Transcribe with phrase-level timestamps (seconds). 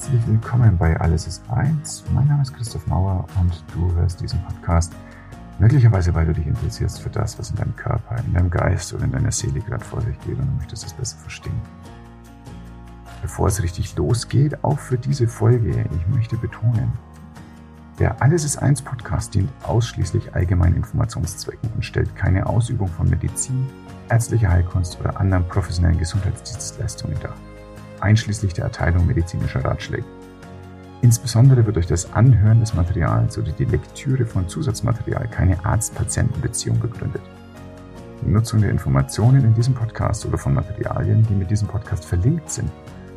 [0.00, 2.02] Herzlich willkommen bei Alles ist eins.
[2.14, 4.94] Mein Name ist Christoph Mauer und du hörst diesen Podcast
[5.58, 9.04] möglicherweise, weil du dich interessierst für das, was in deinem Körper, in deinem Geist oder
[9.04, 11.60] in deiner Seele gerade vor sich geht und du möchtest es besser verstehen.
[13.20, 16.90] Bevor es richtig losgeht, auch für diese Folge, ich möchte betonen,
[17.98, 23.68] der Alles ist eins Podcast dient ausschließlich allgemeinen Informationszwecken und stellt keine Ausübung von Medizin,
[24.08, 27.34] ärztlicher Heilkunst oder anderen professionellen Gesundheitsdienstleistungen dar,
[28.02, 30.04] einschließlich der Erteilung medizinischer Ratschläge.
[31.02, 37.22] Insbesondere wird durch das Anhören des Materials oder die Lektüre von Zusatzmaterial keine Arzt-Patienten-Beziehung begründet.
[38.22, 42.50] Die Nutzung der Informationen in diesem Podcast oder von Materialien, die mit diesem Podcast verlinkt
[42.50, 42.70] sind,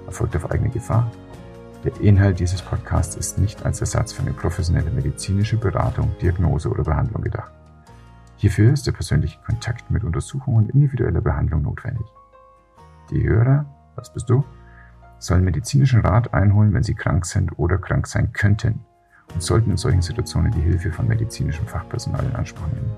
[0.08, 1.12] erfolgt auf eigene Gefahr
[1.84, 6.84] der Inhalt dieses Podcasts ist nicht als Ersatz für eine professionelle medizinische Beratung, Diagnose oder
[6.84, 7.52] Behandlung gedacht.
[8.38, 12.06] Hierfür ist der persönliche Kontakt mit Untersuchung und individueller Behandlung notwendig.
[13.12, 14.45] Die Hörer, was bist du,
[15.23, 18.81] sollen medizinischen Rat einholen, wenn sie krank sind oder krank sein könnten
[19.34, 22.92] und sollten in solchen Situationen die Hilfe von medizinischem Fachpersonal in Anspruch nehmen.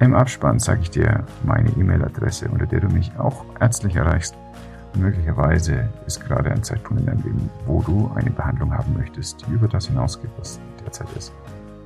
[0.00, 4.36] Im Abspann sage ich dir meine E-Mail-Adresse, unter der du mich auch ärztlich erreichst
[4.94, 9.52] Möglicherweise ist gerade ein Zeitpunkt in deinem Leben, wo du eine Behandlung haben möchtest, die
[9.52, 11.32] über das hinausgeht, was derzeit ist.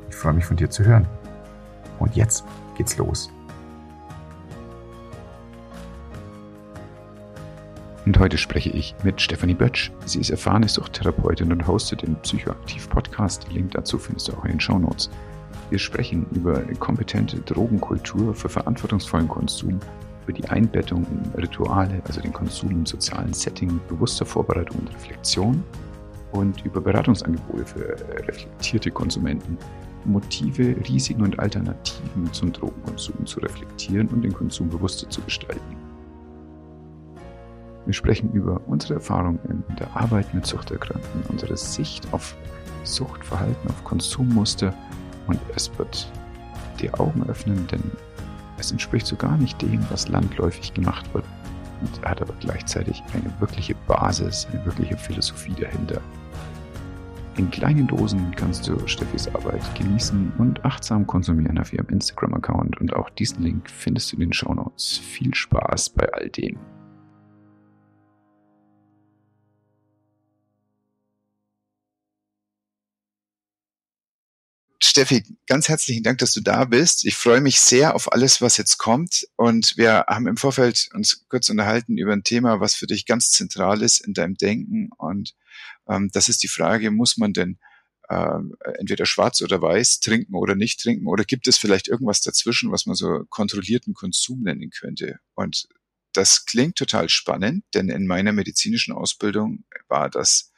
[0.08, 1.06] Ich freue mich von dir zu hören.
[1.98, 2.44] Und jetzt
[2.76, 3.30] geht's los.
[8.04, 9.92] Und heute spreche ich mit Stefanie Bötsch.
[10.06, 13.46] Sie ist erfahrene Suchttherapeutin und hostet den Psychoaktiv-Podcast.
[13.52, 15.08] Link dazu findest du auch in den Show Notes.
[15.70, 19.78] Wir sprechen über kompetente Drogenkultur für verantwortungsvollen Konsum
[20.24, 25.62] über die Einbettung in Rituale, also den Konsum im sozialen Setting bewusster Vorbereitung und Reflexion
[26.32, 29.56] und über Beratungsangebote für reflektierte Konsumenten,
[30.04, 35.81] Motive, Risiken und Alternativen zum Drogenkonsum zu reflektieren und den Konsum bewusster zu gestalten.
[37.84, 42.36] Wir sprechen über unsere Erfahrungen in der Arbeit mit Suchterkrankten, unsere Sicht auf
[42.84, 44.74] Suchtverhalten, auf Konsummuster
[45.26, 46.10] und es wird
[46.80, 47.82] die Augen öffnen, denn
[48.58, 51.24] es entspricht so gar nicht dem, was landläufig gemacht wird
[51.80, 56.00] und hat aber gleichzeitig eine wirkliche Basis, eine wirkliche Philosophie dahinter.
[57.36, 62.94] In kleinen Dosen kannst du Steffis Arbeit genießen und achtsam konsumieren auf ihrem Instagram-Account und
[62.94, 64.98] auch diesen Link findest du in den Show Notes.
[64.98, 66.58] Viel Spaß bei all dem.
[74.84, 77.04] Steffi, ganz herzlichen Dank, dass du da bist.
[77.04, 79.28] Ich freue mich sehr auf alles, was jetzt kommt.
[79.36, 83.30] Und wir haben im Vorfeld uns kurz unterhalten über ein Thema, was für dich ganz
[83.30, 84.90] zentral ist in deinem Denken.
[84.98, 85.34] Und
[85.88, 87.58] ähm, das ist die Frage, muss man denn
[88.08, 88.38] äh,
[88.78, 91.06] entweder schwarz oder weiß trinken oder nicht trinken?
[91.06, 95.20] Oder gibt es vielleicht irgendwas dazwischen, was man so kontrollierten Konsum nennen könnte?
[95.34, 95.68] Und
[96.12, 100.51] das klingt total spannend, denn in meiner medizinischen Ausbildung war das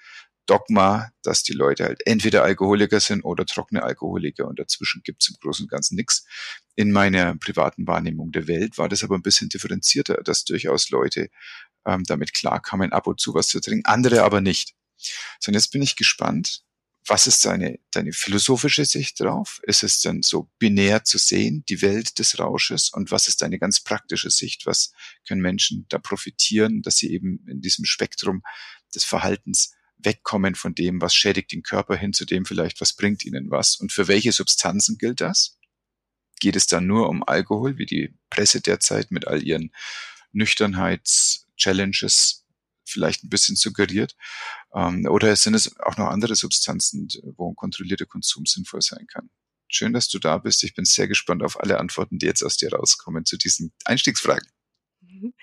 [0.47, 5.37] Dogma, dass die Leute halt entweder Alkoholiker sind oder trockene Alkoholiker und dazwischen gibt's im
[5.41, 6.27] Großen und Ganzen nichts.
[6.75, 11.31] In meiner privaten Wahrnehmung der Welt war das aber ein bisschen differenzierter, dass durchaus Leute
[11.87, 14.75] ähm, damit klarkamen, ab und zu was zu trinken, andere aber nicht.
[15.41, 16.65] So, und jetzt bin ich gespannt,
[17.07, 19.61] was ist deine, deine philosophische Sicht drauf?
[19.65, 22.91] Ist es denn so binär zu sehen, die Welt des Rausches?
[22.91, 24.65] Und was ist deine ganz praktische Sicht?
[24.65, 24.93] Was
[25.29, 28.43] können Menschen da profitieren, dass sie eben in diesem Spektrum
[28.95, 33.25] des Verhaltens wegkommen von dem, was schädigt den Körper, hin zu dem vielleicht, was bringt
[33.25, 33.77] ihnen was.
[33.77, 35.59] Und für welche Substanzen gilt das?
[36.41, 39.73] Geht es dann nur um Alkohol, wie die Presse derzeit mit all ihren
[40.33, 42.45] Nüchternheits-Challenges
[42.85, 44.17] vielleicht ein bisschen suggeriert?
[44.75, 49.31] Ähm, oder sind es auch noch andere Substanzen, wo ein kontrollierter Konsum sinnvoll sein kann?
[49.69, 50.63] Schön, dass du da bist.
[50.63, 54.49] Ich bin sehr gespannt auf alle Antworten, die jetzt aus dir rauskommen zu diesen Einstiegsfragen.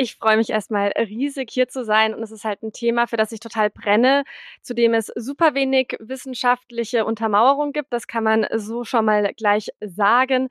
[0.00, 3.16] Ich freue mich erstmal riesig hier zu sein und es ist halt ein Thema, für
[3.16, 4.22] das ich total brenne,
[4.62, 7.92] zu dem es super wenig wissenschaftliche Untermauerung gibt.
[7.92, 10.50] Das kann man so schon mal gleich sagen,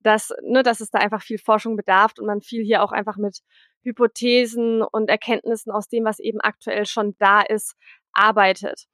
[0.00, 3.18] dass, ne, dass es da einfach viel Forschung bedarf und man viel hier auch einfach
[3.18, 3.40] mit
[3.82, 7.76] Hypothesen und Erkenntnissen aus dem, was eben aktuell schon da ist,
[8.14, 8.86] arbeitet.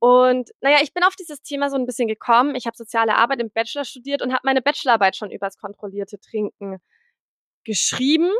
[0.00, 2.56] Und naja, ich bin auf dieses Thema so ein bisschen gekommen.
[2.56, 6.78] Ich habe soziale Arbeit im Bachelor studiert und habe meine Bachelorarbeit schon übers kontrollierte Trinken
[7.62, 8.32] geschrieben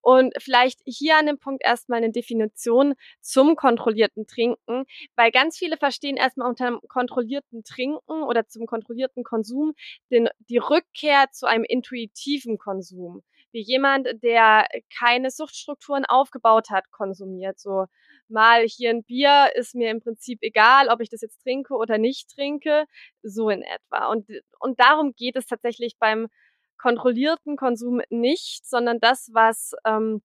[0.00, 4.84] und vielleicht hier an dem Punkt erstmal eine Definition zum kontrollierten Trinken,
[5.16, 9.74] weil ganz viele verstehen erstmal unter einem kontrollierten Trinken oder zum kontrollierten Konsum
[10.10, 13.22] den, die Rückkehr zu einem intuitiven Konsum.
[13.50, 17.58] Wie jemand, der keine Suchtstrukturen aufgebaut hat, konsumiert.
[17.58, 17.86] So
[18.28, 21.96] mal hier ein Bier ist mir im Prinzip egal, ob ich das jetzt trinke oder
[21.96, 22.84] nicht trinke,
[23.22, 24.10] so in etwa.
[24.10, 24.26] Und,
[24.58, 26.28] und darum geht es tatsächlich beim
[26.78, 30.22] kontrollierten Konsum nicht, sondern das, was ähm,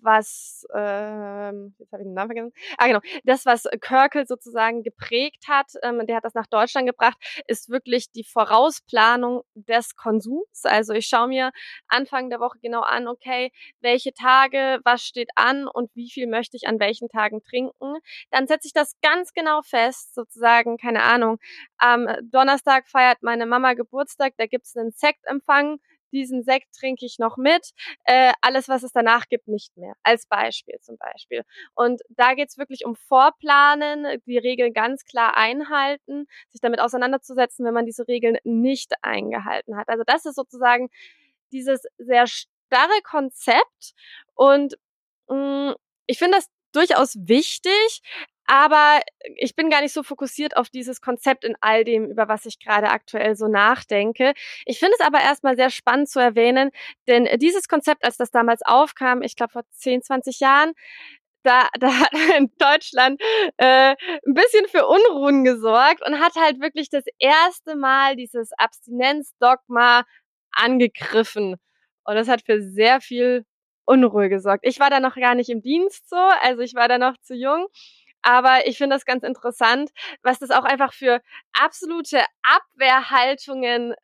[0.00, 5.44] was, ähm, jetzt habe ich den Namen vergessen, ah genau, das, was Körkel sozusagen geprägt
[5.48, 7.16] hat, ähm, der hat das nach Deutschland gebracht,
[7.46, 10.64] ist wirklich die Vorausplanung des Konsums.
[10.64, 11.50] Also ich schaue mir
[11.88, 13.50] Anfang der Woche genau an, okay,
[13.80, 17.96] welche Tage, was steht an und wie viel möchte ich an welchen Tagen trinken.
[18.30, 21.38] Dann setze ich das ganz genau fest, sozusagen, keine Ahnung,
[21.78, 25.78] am Donnerstag feiert meine Mama Geburtstag, da gibt's einen Sektempfang,
[26.12, 27.70] diesen Sekt trinke ich noch mit,
[28.04, 29.94] äh, alles, was es danach gibt, nicht mehr.
[30.02, 31.42] Als Beispiel zum Beispiel.
[31.74, 37.74] Und da geht's wirklich um Vorplanen, die Regeln ganz klar einhalten, sich damit auseinanderzusetzen, wenn
[37.74, 39.88] man diese Regeln nicht eingehalten hat.
[39.88, 40.88] Also das ist sozusagen
[41.52, 43.94] dieses sehr starre Konzept
[44.34, 44.76] und
[45.28, 45.74] mh, mm,
[46.06, 48.00] ich finde das durchaus wichtig,
[48.46, 49.00] aber
[49.36, 52.58] ich bin gar nicht so fokussiert auf dieses Konzept in all dem, über was ich
[52.58, 54.34] gerade aktuell so nachdenke.
[54.64, 56.70] Ich finde es aber erstmal sehr spannend zu erwähnen,
[57.08, 60.72] denn dieses Konzept, als das damals aufkam, ich glaube vor 10, 20 Jahren,
[61.46, 63.20] da, da hat in Deutschland
[63.56, 63.94] äh,
[64.26, 70.04] ein bisschen für Unruhen gesorgt und hat halt wirklich das erste Mal dieses Abstinenzdogma
[70.52, 71.56] angegriffen.
[72.04, 73.44] Und das hat für sehr viel
[73.86, 74.64] Unruhe gesorgt.
[74.66, 77.34] Ich war da noch gar nicht im Dienst so, also ich war da noch zu
[77.34, 77.66] jung.
[78.26, 79.90] Aber ich finde das ganz interessant,
[80.24, 81.20] was das auch einfach für
[81.52, 83.94] absolute Abwehrhaltungen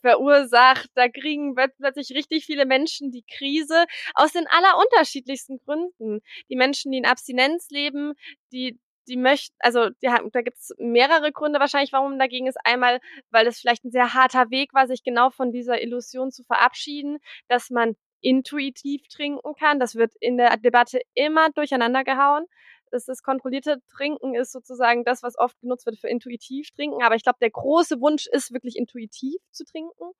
[0.00, 0.88] verursacht.
[0.94, 3.84] Da kriegen plötzlich richtig viele Menschen die Krise
[4.14, 6.20] aus den allerunterschiedlichsten Gründen.
[6.48, 8.14] Die Menschen, die in Abstinenz leben,
[8.52, 12.58] die die möchten, also die da gibt es mehrere Gründe wahrscheinlich, warum dagegen ist.
[12.64, 13.00] Einmal,
[13.30, 17.18] weil es vielleicht ein sehr harter Weg war, sich genau von dieser Illusion zu verabschieden,
[17.48, 19.78] dass man intuitiv trinken kann.
[19.78, 22.46] Das wird in der Debatte immer durcheinander gehauen
[22.92, 27.02] ist das kontrollierte Trinken ist sozusagen das, was oft genutzt wird für intuitiv trinken.
[27.02, 30.12] Aber ich glaube, der große Wunsch ist wirklich intuitiv zu trinken.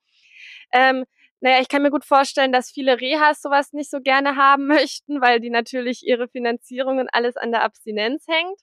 [0.72, 1.04] Ähm,
[1.40, 5.20] naja, ich kann mir gut vorstellen, dass viele Rehas sowas nicht so gerne haben möchten,
[5.20, 8.60] weil die natürlich ihre Finanzierung und alles an der Abstinenz hängt.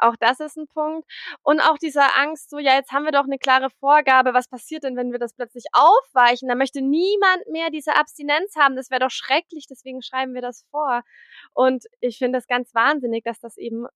[0.00, 1.08] Auch das ist ein Punkt.
[1.42, 4.84] Und auch dieser Angst, so, ja, jetzt haben wir doch eine klare Vorgabe, was passiert
[4.84, 6.48] denn, wenn wir das plötzlich aufweichen?
[6.48, 8.76] Da möchte niemand mehr diese Abstinenz haben.
[8.76, 11.02] Das wäre doch schrecklich, deswegen schreiben wir das vor.
[11.52, 13.86] Und ich finde das ganz wahnsinnig, dass das eben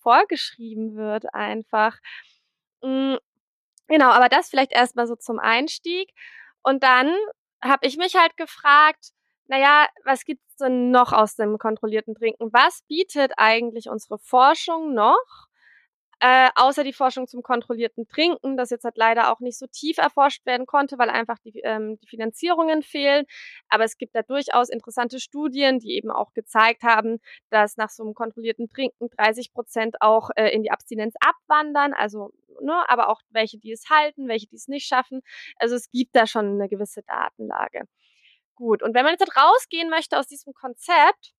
[0.00, 1.98] vorgeschrieben wird einfach.
[2.82, 3.16] Mm,
[3.88, 6.10] genau, aber das vielleicht erstmal so zum Einstieg.
[6.62, 7.14] Und dann
[7.62, 9.10] habe ich mich halt gefragt,
[9.50, 12.52] naja, was gibt's denn noch aus dem kontrollierten Trinken?
[12.52, 15.48] Was bietet eigentlich unsere Forschung noch?
[16.20, 19.98] Äh, außer die Forschung zum kontrollierten Trinken, das jetzt halt leider auch nicht so tief
[19.98, 23.24] erforscht werden konnte, weil einfach die, ähm, die Finanzierungen fehlen.
[23.68, 27.18] Aber es gibt da durchaus interessante Studien, die eben auch gezeigt haben,
[27.48, 31.92] dass nach so einem kontrollierten Trinken 30 Prozent auch äh, in die Abstinenz abwandern.
[31.94, 32.30] Also,
[32.60, 35.22] ne, aber auch welche, die es halten, welche, die es nicht schaffen.
[35.56, 37.86] Also es gibt da schon eine gewisse Datenlage.
[38.60, 41.32] Gut, und wenn man jetzt rausgehen möchte aus diesem Konzept,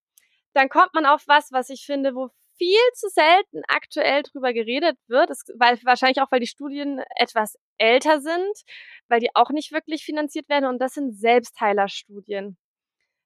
[0.54, 4.98] dann kommt man auf was, was ich finde, wo viel zu selten aktuell drüber geredet
[5.06, 8.64] wird, das, weil wahrscheinlich auch, weil die Studien etwas älter sind,
[9.06, 12.58] weil die auch nicht wirklich finanziert werden und das sind Selbstheilerstudien.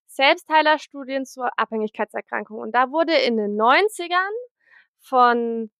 [0.08, 2.58] Selbstheilerstudien zur Abhängigkeitserkrankung.
[2.58, 4.34] Und da wurde in den 90ern
[4.98, 5.70] von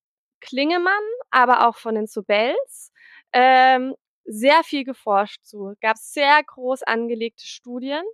[0.40, 2.92] Klingemann, aber auch von den Sobels
[3.34, 3.94] ähm,
[4.26, 5.74] sehr viel geforscht zu.
[5.80, 8.04] Gab sehr groß angelegte Studien,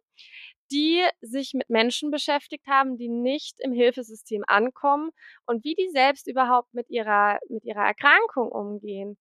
[0.71, 5.11] die sich mit Menschen beschäftigt haben, die nicht im Hilfesystem ankommen
[5.47, 9.19] und wie die selbst überhaupt mit ihrer, mit ihrer Erkrankung umgehen.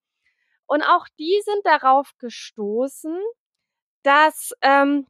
[0.65, 3.19] Und auch die sind darauf gestoßen,
[4.03, 5.05] dass, ähm,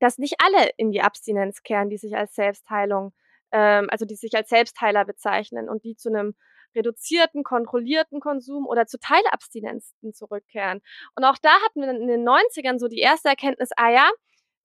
[0.00, 3.14] dass nicht alle in die Abstinenz kehren, die sich als Selbstheilung,
[3.52, 6.34] ähm, also die sich als Selbstheiler bezeichnen und die zu einem
[6.74, 10.80] reduzierten, kontrollierten Konsum oder zu Teilabstinenzen zurückkehren.
[11.16, 14.10] Und auch da hatten wir in den 90ern so die erste Erkenntnis, ah ja,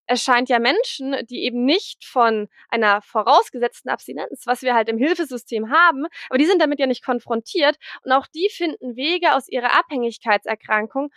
[0.08, 4.98] es scheint ja Menschen, die eben nicht von einer vorausgesetzten Abstinenz, was wir halt im
[4.98, 9.48] Hilfesystem haben, aber die sind damit ja nicht konfrontiert und auch die finden Wege aus
[9.48, 11.10] ihrer Abhängigkeitserkrankung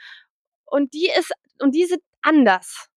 [0.65, 2.88] und die ist und die sind anders.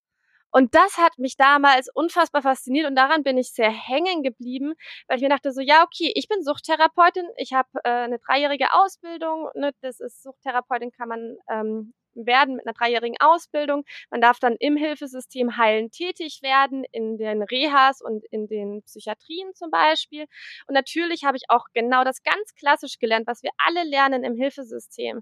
[0.52, 4.74] Und das hat mich damals unfassbar fasziniert und daran bin ich sehr hängen geblieben,
[5.08, 8.74] weil ich mir dachte so, ja, okay, ich bin Suchttherapeutin, ich habe äh, eine dreijährige
[8.74, 13.86] Ausbildung, ne, das ist Suchttherapeutin kann man ähm, werden mit einer dreijährigen Ausbildung.
[14.10, 19.54] Man darf dann im Hilfesystem heilen tätig werden, in den Rehas und in den Psychiatrien
[19.54, 20.26] zum Beispiel.
[20.68, 24.36] Und natürlich habe ich auch genau das ganz klassisch gelernt, was wir alle lernen im
[24.36, 25.22] Hilfesystem.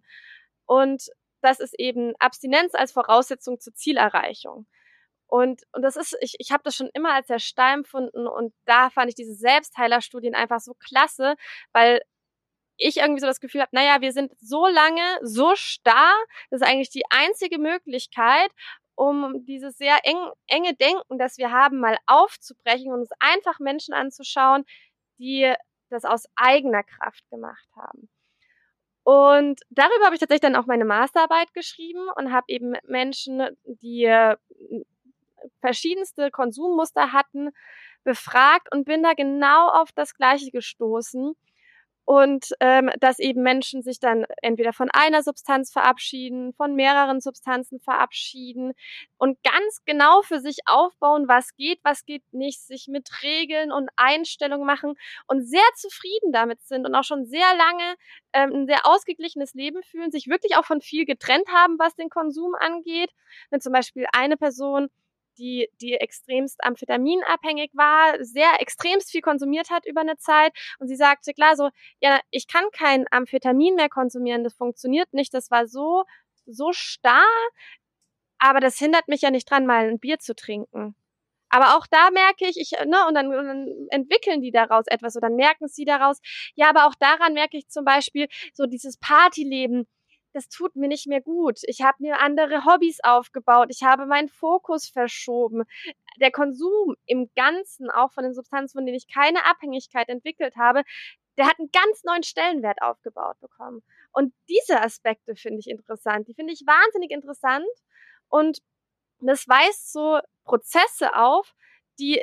[0.66, 1.10] Und
[1.42, 4.66] das ist eben Abstinenz als Voraussetzung zur Zielerreichung.
[5.30, 8.52] Und, und das ist, ich, ich habe das schon immer als sehr steil empfunden und
[8.66, 11.36] da fand ich diese Selbstheilerstudien einfach so klasse,
[11.72, 12.02] weil
[12.78, 16.16] ich irgendwie so das Gefühl habe, naja, wir sind so lange so starr,
[16.50, 18.50] das ist eigentlich die einzige Möglichkeit,
[18.96, 23.94] um dieses sehr eng, enge Denken, das wir haben, mal aufzubrechen und uns einfach Menschen
[23.94, 24.66] anzuschauen,
[25.20, 25.54] die
[25.92, 28.10] das aus eigener Kraft gemacht haben.
[29.04, 34.36] Und darüber habe ich tatsächlich dann auch meine Masterarbeit geschrieben und habe eben Menschen, die
[35.62, 37.50] verschiedenste Konsummuster hatten,
[38.04, 41.36] befragt und bin da genau auf das Gleiche gestoßen
[42.10, 47.80] und ähm, dass eben Menschen sich dann entweder von einer Substanz verabschieden, von mehreren Substanzen
[47.80, 48.74] verabschieden
[49.20, 53.92] und ganz genau für sich aufbauen, was geht, was geht nicht, sich mit Regeln und
[53.96, 54.96] Einstellungen machen
[55.28, 57.96] und sehr zufrieden damit sind und auch schon sehr lange
[58.34, 62.10] ähm, ein sehr ausgeglichenes Leben fühlen, sich wirklich auch von viel getrennt haben, was den
[62.10, 63.12] Konsum angeht.
[63.52, 64.90] Wenn zum Beispiel eine Person
[65.40, 70.52] die, die extremst amphetaminabhängig war, sehr extremst viel konsumiert hat über eine Zeit.
[70.80, 71.70] Und sie sagte klar so,
[72.02, 75.34] ja, ich kann kein Amphetamin mehr konsumieren, das funktioniert nicht.
[75.34, 76.04] Das war so,
[76.46, 77.26] so starr,
[78.40, 80.96] aber das hindert mich ja nicht dran, mal ein Bier zu trinken.
[81.50, 85.16] Aber auch da merke ich, ich ne, und dann, und dann entwickeln die daraus etwas
[85.16, 86.20] oder dann merken sie daraus.
[86.56, 89.88] Ja, aber auch daran merke ich zum Beispiel so dieses Partyleben
[90.34, 91.60] das tut mir nicht mehr gut.
[91.64, 93.68] Ich habe mir andere Hobbys aufgebaut.
[93.72, 95.64] Ich habe meinen Fokus verschoben.
[96.20, 100.84] Der Konsum im Ganzen, auch von den Substanzen, von denen ich keine Abhängigkeit entwickelt habe,
[101.38, 103.82] der hat einen ganz neuen Stellenwert aufgebaut bekommen.
[104.12, 106.28] Und diese Aspekte finde ich interessant.
[106.28, 107.66] Die finde ich wahnsinnig interessant.
[108.28, 108.60] Und
[109.22, 111.54] das weist so Prozesse auf,
[112.00, 112.22] die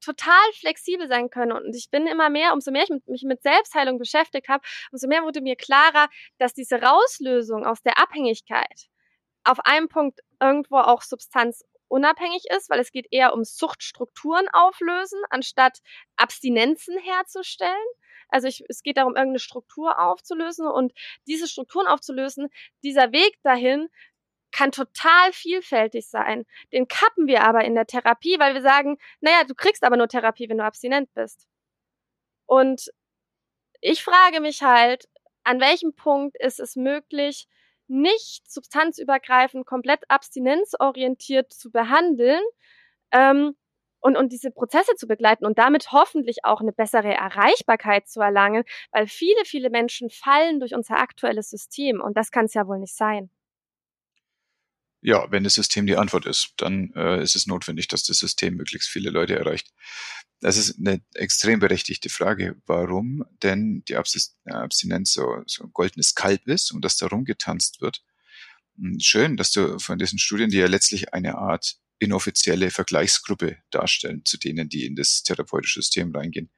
[0.00, 1.52] total flexibel sein können.
[1.52, 5.22] Und ich bin immer mehr, umso mehr ich mich mit Selbstheilung beschäftigt habe, umso mehr
[5.22, 8.88] wurde mir klarer, dass diese Rauslösung aus der Abhängigkeit
[9.44, 15.78] auf einem Punkt irgendwo auch substanzunabhängig ist, weil es geht eher um Suchtstrukturen auflösen, anstatt
[16.16, 17.72] Abstinenzen herzustellen.
[18.28, 20.92] Also ich, es geht darum, irgendeine Struktur aufzulösen und
[21.26, 22.48] diese Strukturen aufzulösen,
[22.82, 23.88] dieser Weg dahin
[24.58, 26.44] kann total vielfältig sein.
[26.72, 30.08] Den kappen wir aber in der Therapie, weil wir sagen, naja, du kriegst aber nur
[30.08, 31.46] Therapie, wenn du abstinent bist.
[32.46, 32.90] Und
[33.80, 35.08] ich frage mich halt,
[35.44, 37.46] an welchem Punkt ist es möglich,
[37.86, 42.42] nicht substanzübergreifend, komplett abstinenzorientiert zu behandeln
[43.12, 43.54] ähm,
[44.00, 48.64] und, und diese Prozesse zu begleiten und damit hoffentlich auch eine bessere Erreichbarkeit zu erlangen,
[48.90, 52.80] weil viele, viele Menschen fallen durch unser aktuelles System und das kann es ja wohl
[52.80, 53.30] nicht sein.
[55.00, 58.54] Ja, wenn das System die Antwort ist, dann äh, ist es notwendig, dass das System
[58.54, 59.72] möglichst viele Leute erreicht.
[60.40, 66.46] Das ist eine extrem berechtigte Frage, warum denn die Abstinenz so, so ein goldenes Kalb
[66.48, 68.02] ist und dass da rumgetanzt wird.
[68.76, 74.24] Hm, schön, dass du von diesen Studien, die ja letztlich eine Art inoffizielle Vergleichsgruppe darstellen,
[74.24, 76.50] zu denen, die in das therapeutische System reingehen.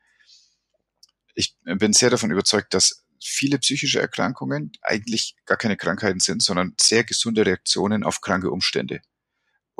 [1.34, 6.74] Ich bin sehr davon überzeugt, dass viele psychische Erkrankungen eigentlich gar keine Krankheiten sind, sondern
[6.80, 9.00] sehr gesunde Reaktionen auf kranke Umstände.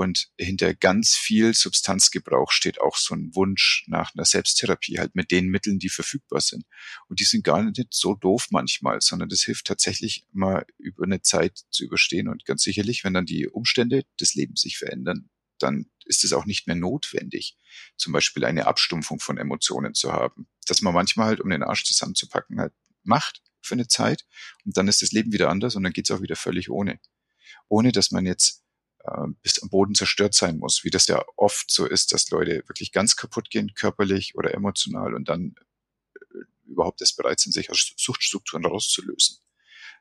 [0.01, 5.31] Und hinter ganz viel Substanzgebrauch steht auch so ein Wunsch nach einer Selbsttherapie, halt mit
[5.31, 6.65] den Mitteln, die verfügbar sind.
[7.09, 11.21] Und die sind gar nicht so doof manchmal, sondern das hilft tatsächlich mal über eine
[11.21, 12.29] Zeit zu überstehen.
[12.29, 15.29] Und ganz sicherlich, wenn dann die Umstände des Lebens sich verändern,
[15.59, 17.59] dann ist es auch nicht mehr notwendig,
[17.99, 20.49] zum Beispiel eine Abstumpfung von Emotionen zu haben.
[20.67, 24.25] Dass man manchmal halt, um den Arsch zusammenzupacken, halt macht für eine Zeit
[24.65, 27.01] und dann ist das Leben wieder anders und dann geht es auch wieder völlig ohne.
[27.69, 28.65] Ohne dass man jetzt
[29.05, 32.63] äh, bis am Boden zerstört sein muss, wie das ja oft so ist, dass Leute
[32.69, 35.55] wirklich ganz kaputt gehen, körperlich oder emotional und dann
[36.15, 39.39] äh, überhaupt erst bereit sind, sich aus Suchtstrukturen rauszulösen.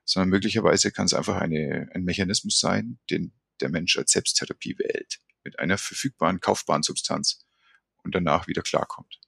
[0.05, 5.19] Sondern möglicherweise kann es einfach eine, ein Mechanismus sein, den der Mensch als Selbsttherapie wählt,
[5.43, 7.45] mit einer verfügbaren, kaufbaren Substanz
[8.03, 9.19] und danach wieder klarkommt.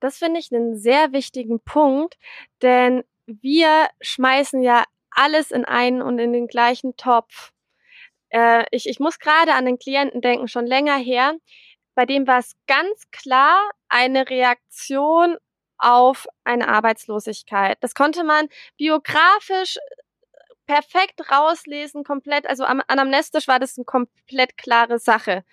[0.00, 2.16] Das finde ich einen sehr wichtigen Punkt,
[2.62, 7.52] denn wir schmeißen ja alles in einen und in den gleichen Topf.
[8.30, 11.34] Äh, ich, ich muss gerade an den Klienten denken, schon länger her.
[11.94, 15.38] Bei dem war es ganz klar eine Reaktion
[15.78, 17.78] auf eine Arbeitslosigkeit.
[17.80, 19.78] Das konnte man biografisch
[20.66, 25.44] perfekt rauslesen, komplett, also anamnestisch war das eine komplett klare Sache.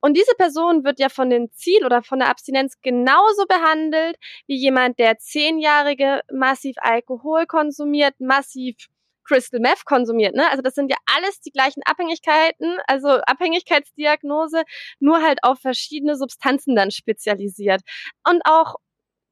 [0.00, 4.56] Und diese Person wird ja von dem Ziel oder von der Abstinenz genauso behandelt wie
[4.56, 8.76] jemand, der zehnjährige massiv Alkohol konsumiert, massiv
[9.24, 10.34] Crystal Meth konsumiert.
[10.34, 10.48] Ne?
[10.48, 14.62] Also das sind ja alles die gleichen Abhängigkeiten, also Abhängigkeitsdiagnose,
[15.00, 17.82] nur halt auf verschiedene Substanzen dann spezialisiert.
[18.26, 18.76] Und auch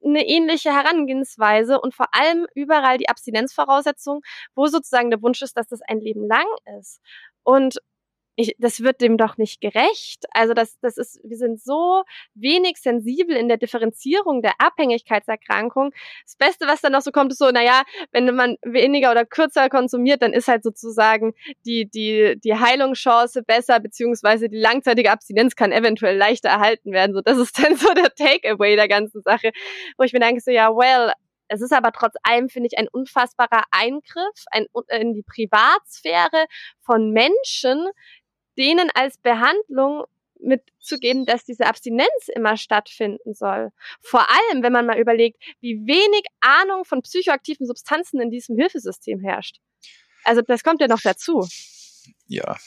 [0.05, 4.21] eine ähnliche Herangehensweise und vor allem überall die Abstinenzvoraussetzung,
[4.55, 6.45] wo sozusagen der Wunsch ist, dass das ein Leben lang
[6.79, 7.01] ist.
[7.43, 7.79] Und
[8.39, 10.25] ich, das wird dem doch nicht gerecht.
[10.29, 12.03] Also das, das ist, wir sind so
[12.35, 15.91] wenig sensibel in der Differenzierung der Abhängigkeitserkrankung.
[16.23, 19.69] Das Beste, was dann noch so kommt, ist so, naja, wenn man weniger oder kürzer
[19.69, 21.33] konsumiert, dann ist halt sozusagen
[21.65, 27.15] die, die, die Heilungschance besser, beziehungsweise die langzeitige Abstinenz kann eventuell leichter erhalten werden.
[27.15, 29.51] So, das ist dann so der Takeaway der ganzen Sache,
[29.97, 31.11] wo ich mir denke, so, ja, well,
[31.47, 36.45] es ist aber trotz allem, finde ich, ein unfassbarer Eingriff ein, in die Privatsphäre
[36.81, 37.87] von Menschen,
[38.57, 40.05] denen als Behandlung
[40.39, 43.71] mitzugeben, dass diese Abstinenz immer stattfinden soll.
[44.01, 49.19] Vor allem, wenn man mal überlegt, wie wenig Ahnung von psychoaktiven Substanzen in diesem Hilfesystem
[49.19, 49.57] herrscht.
[50.23, 51.47] Also das kommt ja noch dazu.
[52.27, 52.57] Ja,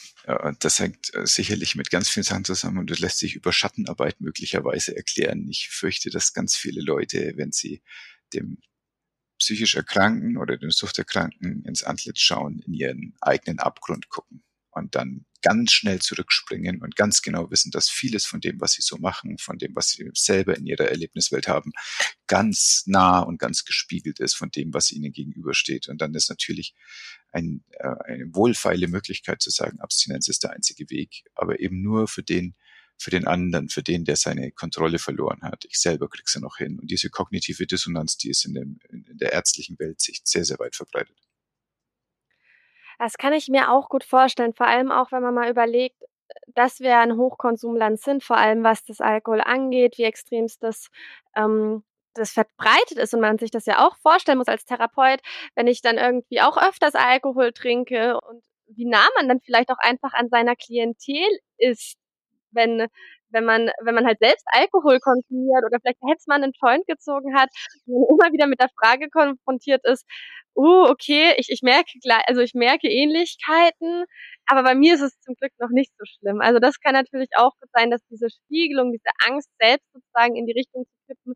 [0.59, 4.21] das hängt äh, sicherlich mit ganz vielen Sachen zusammen und das lässt sich über Schattenarbeit
[4.21, 5.47] möglicherweise erklären.
[5.49, 7.83] Ich fürchte, dass ganz viele Leute, wenn sie
[8.33, 8.59] dem
[9.39, 15.27] psychisch Erkrankten oder dem Suchterkrankten ins Antlitz schauen, in ihren eigenen Abgrund gucken und dann
[15.43, 19.39] ganz schnell zurückspringen und ganz genau wissen, dass vieles von dem, was sie so machen,
[19.39, 21.73] von dem, was sie selber in ihrer Erlebniswelt haben,
[22.27, 25.89] ganz nah und ganz gespiegelt ist von dem, was ihnen gegenübersteht.
[25.89, 26.75] Und dann ist natürlich
[27.33, 32.07] ein, äh, eine wohlfeile Möglichkeit zu sagen, Abstinenz ist der einzige Weg, aber eben nur
[32.07, 32.55] für den,
[32.99, 35.65] für den anderen, für den, der seine Kontrolle verloren hat.
[35.65, 36.79] Ich selber krieg's ja noch hin.
[36.79, 40.59] Und diese kognitive Dissonanz, die ist in, dem, in der ärztlichen Welt sich sehr, sehr
[40.59, 41.17] weit verbreitet.
[43.00, 45.97] Das kann ich mir auch gut vorstellen, vor allem auch, wenn man mal überlegt,
[46.49, 50.90] dass wir ein Hochkonsumland sind, vor allem was das Alkohol angeht, wie extrem das,
[51.35, 55.21] ähm, das verbreitet ist und man sich das ja auch vorstellen muss als Therapeut,
[55.54, 59.78] wenn ich dann irgendwie auch öfters Alkohol trinke und wie nah man dann vielleicht auch
[59.78, 61.25] einfach an seiner Klientel
[61.57, 61.97] ist,
[62.50, 62.87] wenn
[63.31, 67.35] wenn man, wenn man halt selbst Alkohol konsumiert oder vielleicht jetzt mal einen Joint gezogen
[67.37, 67.49] hat
[67.87, 70.05] und immer wieder mit der Frage konfrontiert ist,
[70.57, 74.05] uh, okay, ich, ich merke gleich, also ich merke Ähnlichkeiten,
[74.47, 76.41] aber bei mir ist es zum Glück noch nicht so schlimm.
[76.41, 80.47] Also das kann natürlich auch gut sein, dass diese Spiegelung, diese Angst selbst sozusagen in
[80.47, 81.35] die Richtung zu kippen,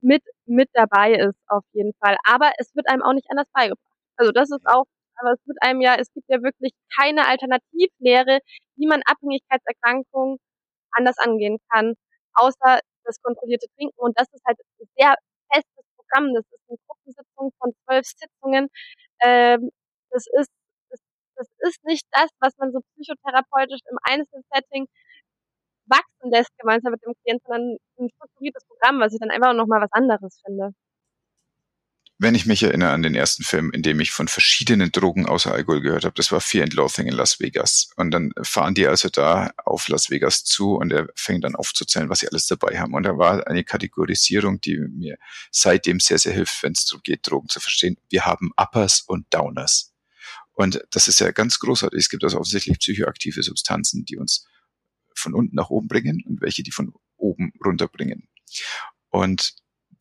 [0.00, 2.16] mit, mit dabei ist, auf jeden Fall.
[2.24, 3.84] Aber es wird einem auch nicht anders beigebracht.
[4.16, 4.84] Also das ist auch,
[5.16, 8.40] aber es wird einem ja, es gibt ja wirklich keine Alternativlehre,
[8.76, 10.38] wie man Abhängigkeitserkrankungen
[10.92, 11.94] anders angehen kann,
[12.34, 13.98] außer das kontrollierte Trinken.
[13.98, 15.14] Und das ist halt ein sehr
[15.52, 16.34] festes Programm.
[16.34, 18.68] Das ist eine Gruppensitzung von zwölf Sitzungen.
[19.22, 19.70] Ähm,
[20.10, 20.50] das ist
[20.90, 21.00] das,
[21.36, 24.86] das ist nicht das, was man so psychotherapeutisch im Einzelsetting
[25.86, 29.80] wachsen lässt gemeinsam mit dem Klienten, sondern ein strukturiertes Programm, was ich dann einfach nochmal
[29.80, 30.74] was anderes finde
[32.20, 35.52] wenn ich mich erinnere an den ersten Film, in dem ich von verschiedenen Drogen außer
[35.52, 37.90] Alkohol gehört habe, das war Fear and Loathing in Las Vegas.
[37.94, 42.08] Und dann fahren die also da auf Las Vegas zu und er fängt dann aufzuzählen,
[42.08, 42.94] was sie alles dabei haben.
[42.94, 45.16] Und da war eine Kategorisierung, die mir
[45.52, 47.96] seitdem sehr, sehr hilft, wenn es darum geht, Drogen zu verstehen.
[48.10, 49.94] Wir haben Uppers und Downers.
[50.54, 52.00] Und das ist ja ganz großartig.
[52.00, 54.44] Es gibt also offensichtlich psychoaktive Substanzen, die uns
[55.14, 58.28] von unten nach oben bringen und welche, die von oben runterbringen.
[59.10, 59.54] Und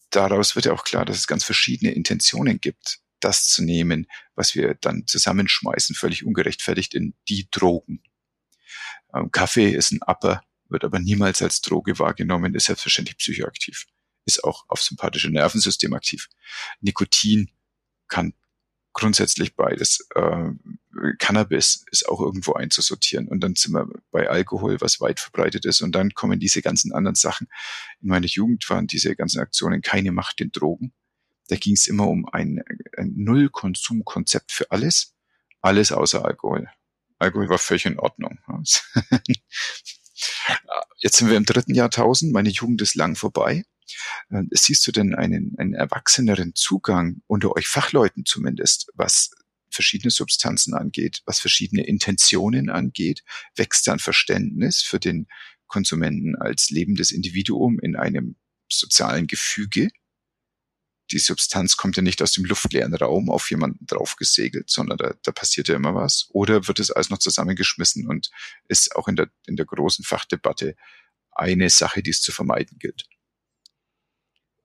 [0.10, 4.56] daraus wird ja auch klar, dass es ganz verschiedene Intentionen gibt, das zu nehmen, was
[4.56, 8.04] wir dann zusammenschmeißen, völlig ungerechtfertigt in die Drogen.
[9.13, 13.86] Ähm, Kaffee ist ein Upper, wird aber niemals als Droge wahrgenommen, ist selbstverständlich psychoaktiv,
[14.26, 16.28] ist auch auf sympathische Nervensystem aktiv.
[16.82, 17.52] Nikotin
[18.08, 18.34] kann
[18.97, 20.07] grundsätzlich beides.
[20.15, 20.49] Äh,
[21.19, 23.27] Cannabis ist auch irgendwo einzusortieren.
[23.27, 25.81] Und dann sind wir bei Alkohol, was weit verbreitet ist.
[25.81, 27.47] Und dann kommen diese ganzen anderen Sachen.
[28.01, 30.93] In meiner Jugend waren diese ganzen Aktionen keine Macht den Drogen.
[31.47, 32.63] Da ging es immer um ein,
[32.97, 35.13] ein Null-Konsum-Konzept für alles.
[35.62, 36.67] Alles außer Alkohol.
[37.19, 38.39] Alkohol war völlig in Ordnung.
[40.97, 42.33] Jetzt sind wir im dritten Jahrtausend.
[42.33, 43.63] Meine Jugend ist lang vorbei.
[44.30, 49.32] Äh, siehst du denn einen, einen erwachseneren Zugang unter euch Fachleuten zumindest, was
[49.69, 53.23] verschiedene Substanzen angeht, was verschiedene Intentionen angeht,
[53.56, 55.28] wächst dann Verständnis für den
[55.67, 58.38] Konsumenten als lebendes Individuum in einem
[58.69, 59.89] sozialen Gefüge.
[61.12, 65.32] Die Substanz kommt ja nicht aus dem luftleeren Raum auf jemanden draufgesegelt, sondern da, da
[65.32, 66.28] passiert ja immer was.
[66.32, 68.30] Oder wird es alles noch zusammengeschmissen und
[68.67, 70.76] ist auch in der, in der großen Fachdebatte
[71.32, 73.08] eine Sache, die es zu vermeiden gilt?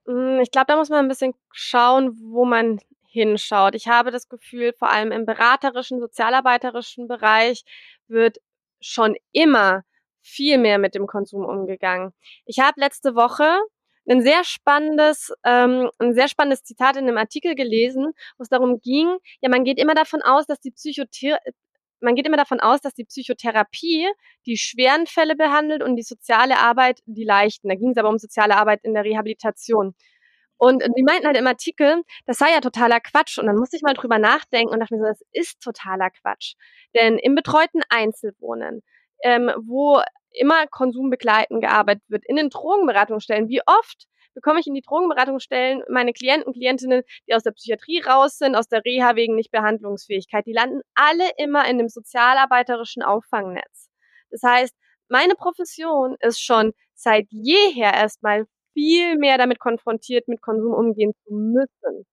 [0.06, 3.74] Hm, ich glaube, da muss man ein bisschen schauen, wo man hinschaut.
[3.74, 7.64] Ich habe das Gefühl, vor allem im beraterischen, sozialarbeiterischen Bereich
[8.08, 8.38] wird
[8.80, 9.84] schon immer
[10.22, 12.12] viel mehr mit dem Konsum umgegangen.
[12.46, 13.58] Ich habe letzte Woche
[14.08, 18.80] ein sehr spannendes, ähm, ein sehr spannendes Zitat in einem Artikel gelesen, wo es darum
[18.80, 21.38] ging, ja, man geht immer davon aus, dass die Psychothe
[22.02, 24.08] man geht immer davon aus, dass die Psychotherapie
[24.46, 27.68] die schweren Fälle behandelt und die soziale Arbeit die leichten.
[27.68, 29.94] Da ging es aber um soziale Arbeit in der Rehabilitation.
[30.58, 33.38] Und die meinten halt im Artikel, das sei ja totaler Quatsch.
[33.38, 36.54] Und dann musste ich mal drüber nachdenken und dachte mir so, das ist totaler Quatsch.
[36.94, 38.82] Denn im betreuten Einzelwohnen
[39.22, 42.24] ähm, wo immer konsumbegleitend gearbeitet wird.
[42.26, 47.42] In den Drogenberatungsstellen, wie oft bekomme ich in die Drogenberatungsstellen meine Klienten, Klientinnen, die aus
[47.42, 51.88] der Psychiatrie raus sind, aus der Reha wegen Nichtbehandlungsfähigkeit, die landen alle immer in dem
[51.88, 53.88] sozialarbeiterischen Auffangnetz.
[54.30, 54.74] Das heißt,
[55.08, 61.34] meine Profession ist schon seit jeher erstmal viel mehr damit konfrontiert, mit Konsum umgehen zu
[61.34, 62.06] müssen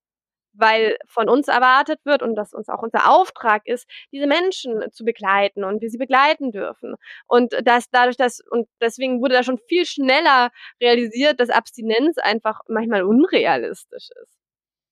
[0.60, 5.06] weil von uns erwartet wird und dass uns auch unser Auftrag ist, diese Menschen zu
[5.06, 6.96] begleiten und wir sie begleiten dürfen.
[7.28, 10.50] Und dass dadurch, dass, und deswegen wurde da schon viel schneller
[10.82, 14.38] realisiert, dass Abstinenz einfach manchmal unrealistisch ist.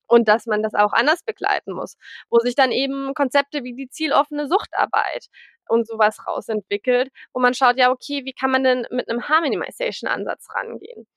[0.09, 1.97] Und dass man das auch anders begleiten muss,
[2.29, 5.27] wo sich dann eben Konzepte wie die zieloffene Suchtarbeit
[5.67, 10.47] und sowas rausentwickelt, wo man schaut, ja, okay, wie kann man denn mit einem Harm-Minimization-Ansatz
[10.55, 11.07] rangehen?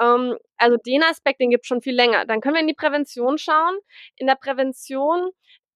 [0.00, 2.26] Ähm, also den Aspekt, den gibt es schon viel länger.
[2.26, 3.76] Dann können wir in die Prävention schauen.
[4.16, 5.30] In der Prävention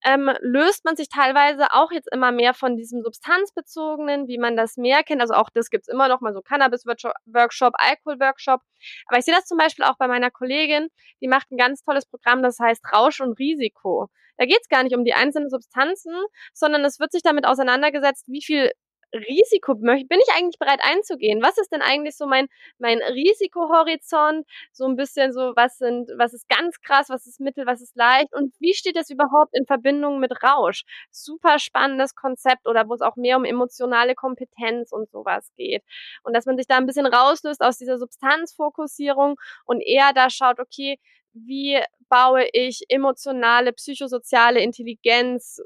[0.05, 4.76] ähm, löst man sich teilweise auch jetzt immer mehr von diesem substanzbezogenen, wie man das
[4.76, 5.20] mehr kennt.
[5.20, 8.61] Also auch das gibt's immer noch mal so Cannabis-Workshop, Alkohol-Workshop.
[9.07, 10.88] Aber ich sehe das zum Beispiel auch bei meiner Kollegin,
[11.20, 14.09] die macht ein ganz tolles Programm, das heißt Rausch und Risiko.
[14.38, 16.14] Da geht's gar nicht um die einzelnen Substanzen,
[16.52, 18.70] sondern es wird sich damit auseinandergesetzt, wie viel
[19.16, 21.42] Risiko bin ich eigentlich bereit einzugehen?
[21.42, 22.48] Was ist denn eigentlich so mein,
[22.79, 24.46] mein Risikohorizont?
[24.72, 27.96] So ein bisschen so, was sind, was ist ganz krass, was ist mittel, was ist
[27.96, 28.35] leicht?
[28.35, 30.85] Und wie steht das überhaupt in Verbindung mit Rausch?
[31.11, 35.83] Super spannendes Konzept oder wo es auch mehr um emotionale Kompetenz und sowas geht.
[36.22, 40.61] Und dass man sich da ein bisschen rauslöst aus dieser Substanzfokussierung und eher da schaut,
[40.61, 40.98] okay,
[41.33, 45.61] wie baue ich emotionale, psychosoziale Intelligenz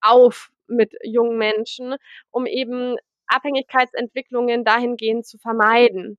[0.00, 1.96] auf mit jungen Menschen,
[2.30, 6.18] um eben Abhängigkeitsentwicklungen dahingehend zu vermeiden.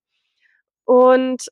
[0.86, 1.48] Und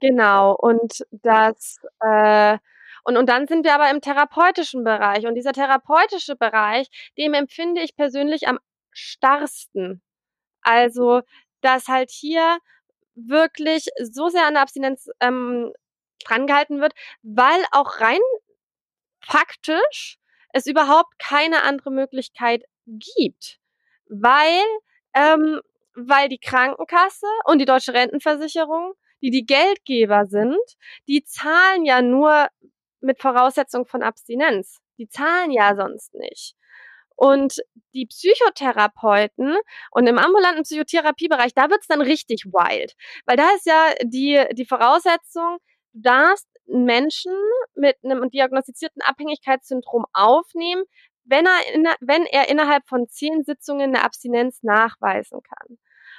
[0.00, 2.58] genau, und das äh,
[3.04, 5.26] und, und dann sind wir aber im therapeutischen Bereich.
[5.26, 8.58] Und dieser therapeutische Bereich, dem empfinde ich persönlich am
[8.92, 10.02] starrsten.
[10.62, 11.22] Also,
[11.62, 12.58] dass halt hier
[13.14, 15.72] wirklich so sehr an der Abstinenz ähm,
[16.24, 18.20] drangehalten wird, weil auch rein
[19.20, 20.18] faktisch
[20.52, 23.58] es überhaupt keine andere Möglichkeit gibt,
[24.08, 24.62] weil
[25.14, 25.60] ähm,
[25.94, 30.58] weil die Krankenkasse und die deutsche Rentenversicherung, die die Geldgeber sind,
[31.06, 32.48] die zahlen ja nur
[33.00, 34.80] mit Voraussetzung von Abstinenz.
[34.98, 36.54] Die zahlen ja sonst nicht.
[37.14, 37.56] Und
[37.94, 39.56] die Psychotherapeuten
[39.90, 42.94] und im ambulanten Psychotherapiebereich, da wird's dann richtig wild.
[43.26, 45.58] Weil da ist ja die, die Voraussetzung,
[45.92, 47.34] du darfst Menschen
[47.74, 50.84] mit einem diagnostizierten Abhängigkeitssyndrom aufnehmen,
[51.24, 55.78] wenn er, in, wenn er innerhalb von zehn Sitzungen eine Abstinenz nachweisen kann.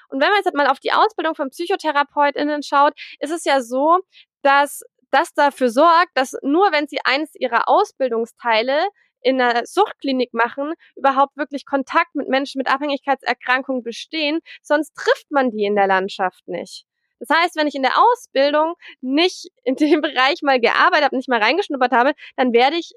[0.10, 4.00] Und wenn man jetzt mal auf die Ausbildung von PsychotherapeutInnen schaut, ist es ja so,
[4.44, 8.88] dass das dafür sorgt, dass nur wenn sie eines ihrer Ausbildungsteile
[9.22, 15.50] in einer Suchtklinik machen, überhaupt wirklich Kontakt mit Menschen mit Abhängigkeitserkrankungen bestehen, sonst trifft man
[15.50, 16.86] die in der Landschaft nicht.
[17.26, 21.30] Das heißt, wenn ich in der Ausbildung nicht in dem Bereich mal gearbeitet habe, nicht
[21.30, 22.94] mal reingeschnuppert habe, dann werde ich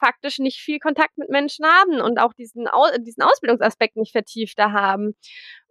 [0.00, 2.66] faktisch nicht viel Kontakt mit Menschen haben und auch diesen,
[3.00, 5.14] diesen Ausbildungsaspekt nicht vertiefter haben.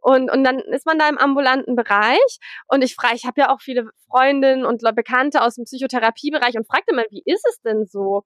[0.02, 3.54] Und, und dann ist man da im ambulanten Bereich und ich frage, ich habe ja
[3.54, 7.86] auch viele Freundinnen und Bekannte aus dem Psychotherapiebereich und fragte mal, wie ist es denn
[7.86, 8.24] so?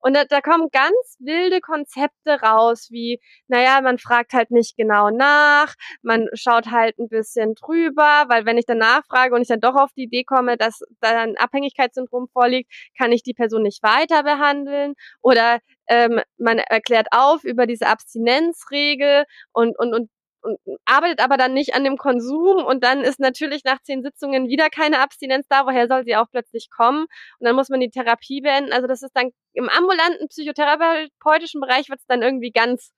[0.00, 5.10] Und da, da kommen ganz wilde Konzepte raus, wie, naja, man fragt halt nicht genau
[5.10, 9.60] nach, man schaut halt ein bisschen drüber, weil wenn ich dann nachfrage und ich dann
[9.60, 13.82] doch auf die Idee komme, dass da ein Abhängigkeitssyndrom vorliegt, kann ich die Person nicht
[13.82, 15.58] weiter behandeln oder
[15.88, 20.10] ähm, man erklärt auf über diese Abstinenzregel und, und, und
[20.42, 24.48] und arbeitet aber dann nicht an dem Konsum und dann ist natürlich nach zehn Sitzungen
[24.48, 25.66] wieder keine Abstinenz da.
[25.66, 27.02] Woher soll sie auch plötzlich kommen?
[27.38, 28.72] Und dann muss man die Therapie beenden.
[28.72, 32.92] Also das ist dann im ambulanten psychotherapeutischen Bereich wird es dann irgendwie ganz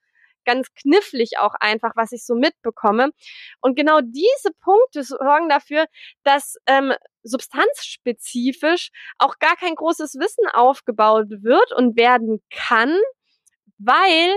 [0.44, 3.11] ganz knifflig auch einfach, was ich so mitbekomme.
[3.61, 5.87] Und genau diese Punkte sorgen dafür,
[6.24, 12.96] dass ähm, substanzspezifisch auch gar kein großes Wissen aufgebaut wird und werden kann,
[13.78, 14.35] weil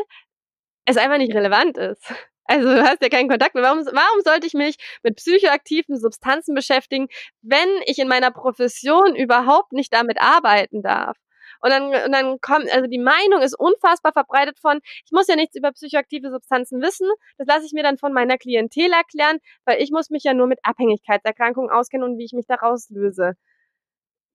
[0.86, 2.14] es einfach nicht relevant ist.
[2.46, 3.64] Also du hast ja keinen Kontakt mehr.
[3.64, 7.08] Warum, warum sollte ich mich mit psychoaktiven Substanzen beschäftigen,
[7.42, 11.18] wenn ich in meiner Profession überhaupt nicht damit arbeiten darf?
[11.62, 15.36] Und dann, und dann kommt, also die Meinung ist unfassbar verbreitet von, ich muss ja
[15.36, 19.82] nichts über psychoaktive Substanzen wissen, das lasse ich mir dann von meiner Klientel erklären, weil
[19.82, 23.34] ich muss mich ja nur mit Abhängigkeitserkrankungen auskennen und wie ich mich daraus löse.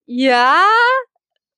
[0.06, 0.66] Ja,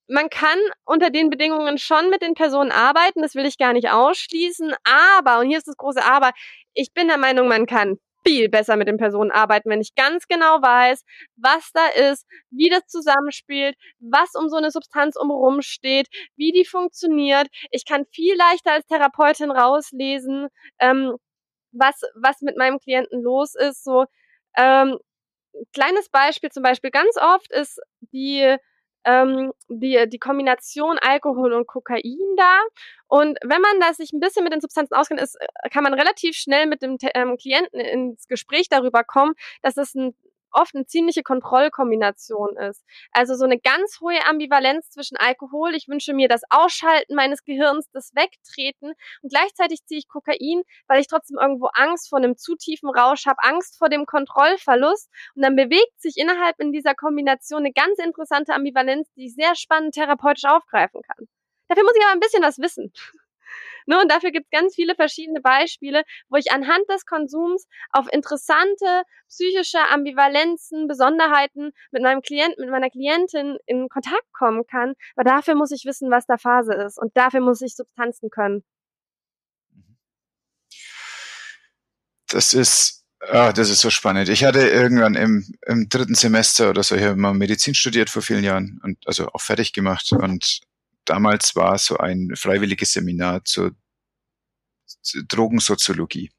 [0.07, 3.89] man kann unter den Bedingungen schon mit den Personen arbeiten, das will ich gar nicht
[3.89, 6.31] ausschließen, aber, und hier ist das große Aber,
[6.73, 10.27] ich bin der Meinung, man kann viel besser mit den Personen arbeiten, wenn ich ganz
[10.27, 11.03] genau weiß,
[11.35, 16.65] was da ist, wie das zusammenspielt, was um so eine Substanz umherum steht, wie die
[16.65, 17.47] funktioniert.
[17.71, 20.47] Ich kann viel leichter als Therapeutin rauslesen,
[20.79, 21.15] ähm,
[21.71, 23.83] was, was mit meinem Klienten los ist.
[23.83, 24.05] So,
[24.57, 24.97] ähm,
[25.73, 27.79] kleines Beispiel zum Beispiel ganz oft ist
[28.13, 28.57] die
[29.05, 32.59] ähm, die, die Kombination Alkohol und Kokain da.
[33.07, 35.93] Und wenn man da sich ein bisschen mit den Substanzen auskennt, ist, äh, kann man
[35.93, 40.15] relativ schnell mit dem ähm, Klienten ins Gespräch darüber kommen, dass es ein
[40.53, 42.83] oft eine ziemliche Kontrollkombination ist.
[43.11, 47.89] Also so eine ganz hohe Ambivalenz zwischen Alkohol, ich wünsche mir das Ausschalten meines Gehirns,
[47.91, 52.55] das Wegtreten und gleichzeitig ziehe ich Kokain, weil ich trotzdem irgendwo Angst vor einem zu
[52.55, 57.59] tiefen Rausch habe, Angst vor dem Kontrollverlust und dann bewegt sich innerhalb in dieser Kombination
[57.59, 61.27] eine ganz interessante Ambivalenz, die ich sehr spannend therapeutisch aufgreifen kann.
[61.67, 62.91] Dafür muss ich aber ein bisschen was wissen.
[63.85, 68.07] Ne, und dafür gibt es ganz viele verschiedene Beispiele, wo ich anhand des Konsums auf
[68.11, 74.93] interessante psychische Ambivalenzen, Besonderheiten mit meinem Klienten, mit meiner Klientin in Kontakt kommen kann.
[75.15, 76.97] Aber dafür muss ich wissen, was da Phase ist.
[76.97, 78.63] Und dafür muss ich Substanzen können.
[82.27, 84.27] Das ist Ah, das ist so spannend.
[84.27, 88.43] Ich hatte irgendwann im, im dritten Semester oder so, ich mal Medizin studiert vor vielen
[88.43, 90.59] Jahren und also auch fertig gemacht und
[91.05, 93.75] damals war so ein freiwilliges Seminar zur,
[95.27, 96.31] Drogensoziologie.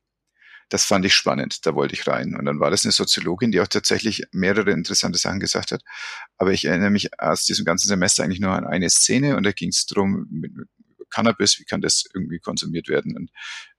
[0.70, 2.35] Das fand ich spannend, da wollte ich rein.
[2.35, 5.83] Und dann war das eine Soziologin, die auch tatsächlich mehrere interessante Sachen gesagt hat.
[6.38, 9.53] Aber ich erinnere mich aus diesem ganzen Semester eigentlich nur an eine Szene und da
[9.53, 10.53] ging es darum, mit,
[11.14, 13.16] Cannabis, wie kann das irgendwie konsumiert werden?
[13.16, 13.31] Und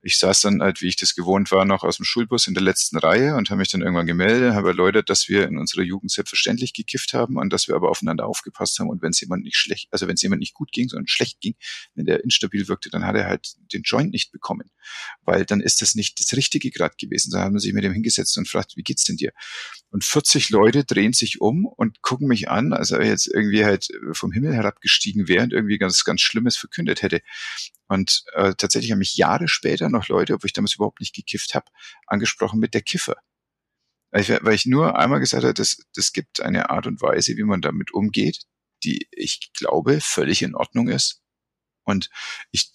[0.02, 2.64] ich saß dann halt, wie ich das gewohnt war, noch aus dem Schulbus in der
[2.64, 6.12] letzten Reihe und habe mich dann irgendwann gemeldet, habe erläutert, dass wir in unserer Jugend
[6.12, 9.58] selbstverständlich gekifft haben und dass wir aber aufeinander aufgepasst haben und wenn es jemand nicht
[9.58, 11.56] schlecht, also wenn es jemand nicht gut ging, sondern schlecht ging,
[11.96, 14.70] wenn der instabil wirkte, dann hat er halt den Joint nicht bekommen,
[15.24, 17.32] weil dann ist das nicht das Richtige gerade gewesen.
[17.32, 19.32] Da haben wir sich mit dem hingesetzt und fragt, wie geht's denn dir?
[19.90, 23.88] Und 40 Leute drehen sich um und gucken mich an, als er jetzt irgendwie halt
[24.12, 27.22] vom Himmel herabgestiegen wäre und irgendwie ganz, ganz Schlimmes verkündet hätte.
[27.88, 31.54] Und äh, tatsächlich haben mich Jahre später noch Leute, obwohl ich damals überhaupt nicht gekifft
[31.54, 31.66] habe,
[32.08, 33.16] angesprochen mit der Kiffer.
[34.12, 37.44] Weil ich, weil ich nur einmal gesagt habe, das gibt eine Art und Weise, wie
[37.44, 38.46] man damit umgeht,
[38.84, 41.22] die ich glaube völlig in Ordnung ist.
[41.84, 42.10] Und
[42.52, 42.72] ich,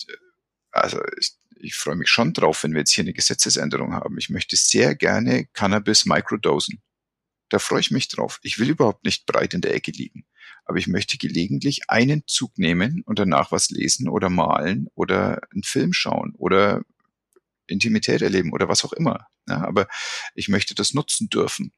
[0.71, 4.19] also ich, ich freue mich schon drauf, wenn wir jetzt hier eine Gesetzesänderung haben.
[4.19, 6.83] Ich möchte sehr gerne Cannabis microdosen.
[7.51, 8.39] Da freue ich mich drauf.
[8.43, 10.25] Ich will überhaupt nicht breit in der Ecke liegen
[10.71, 15.65] aber ich möchte gelegentlich einen Zug nehmen und danach was lesen oder malen oder einen
[15.65, 16.83] Film schauen oder
[17.67, 19.27] Intimität erleben oder was auch immer.
[19.49, 19.89] Ja, aber
[20.35, 21.73] ich möchte das nutzen dürfen.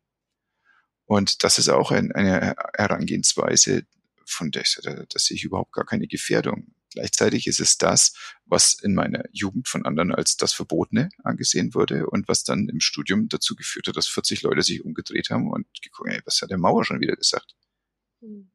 [1.06, 3.86] Und das ist auch ein, eine Herangehensweise,
[4.26, 6.74] von der, da sehe ich überhaupt gar keine Gefährdung.
[6.92, 12.06] Gleichzeitig ist es das, was in meiner Jugend von anderen als das Verbotene angesehen wurde
[12.08, 15.66] und was dann im Studium dazu geführt hat, dass 40 Leute sich umgedreht haben und
[15.82, 17.54] geguckt, ey, was hat der Mauer schon wieder gesagt?
[18.20, 18.52] Hm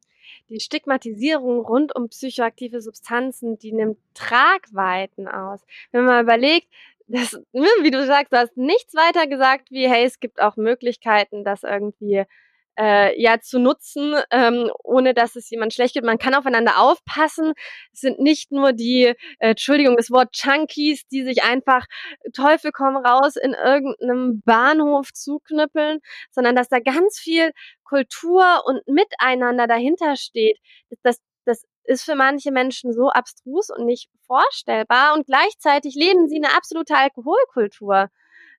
[0.50, 5.62] die Stigmatisierung rund um psychoaktive Substanzen, die nimmt Tragweiten aus.
[5.92, 6.68] Wenn man überlegt,
[7.08, 10.58] das, ne, wie du sagst, du hast nichts weiter gesagt wie, hey, es gibt auch
[10.58, 12.24] Möglichkeiten, das irgendwie
[12.78, 16.04] äh, ja zu nutzen, ähm, ohne dass es jemand schlecht geht.
[16.04, 17.54] Man kann aufeinander aufpassen.
[17.92, 19.06] Es sind nicht nur die,
[19.40, 21.86] äh, Entschuldigung, das Wort Chunkies, die sich einfach
[22.34, 26.00] Teufel komm raus in irgendeinem Bahnhof zuknüppeln,
[26.32, 27.52] sondern dass da ganz viel
[27.84, 30.60] Kultur und Miteinander dahinter steht.
[31.04, 36.38] Das, das ist für manche Menschen so abstrus und nicht vorstellbar und gleichzeitig leben sie
[36.38, 38.10] eine absolute Alkoholkultur,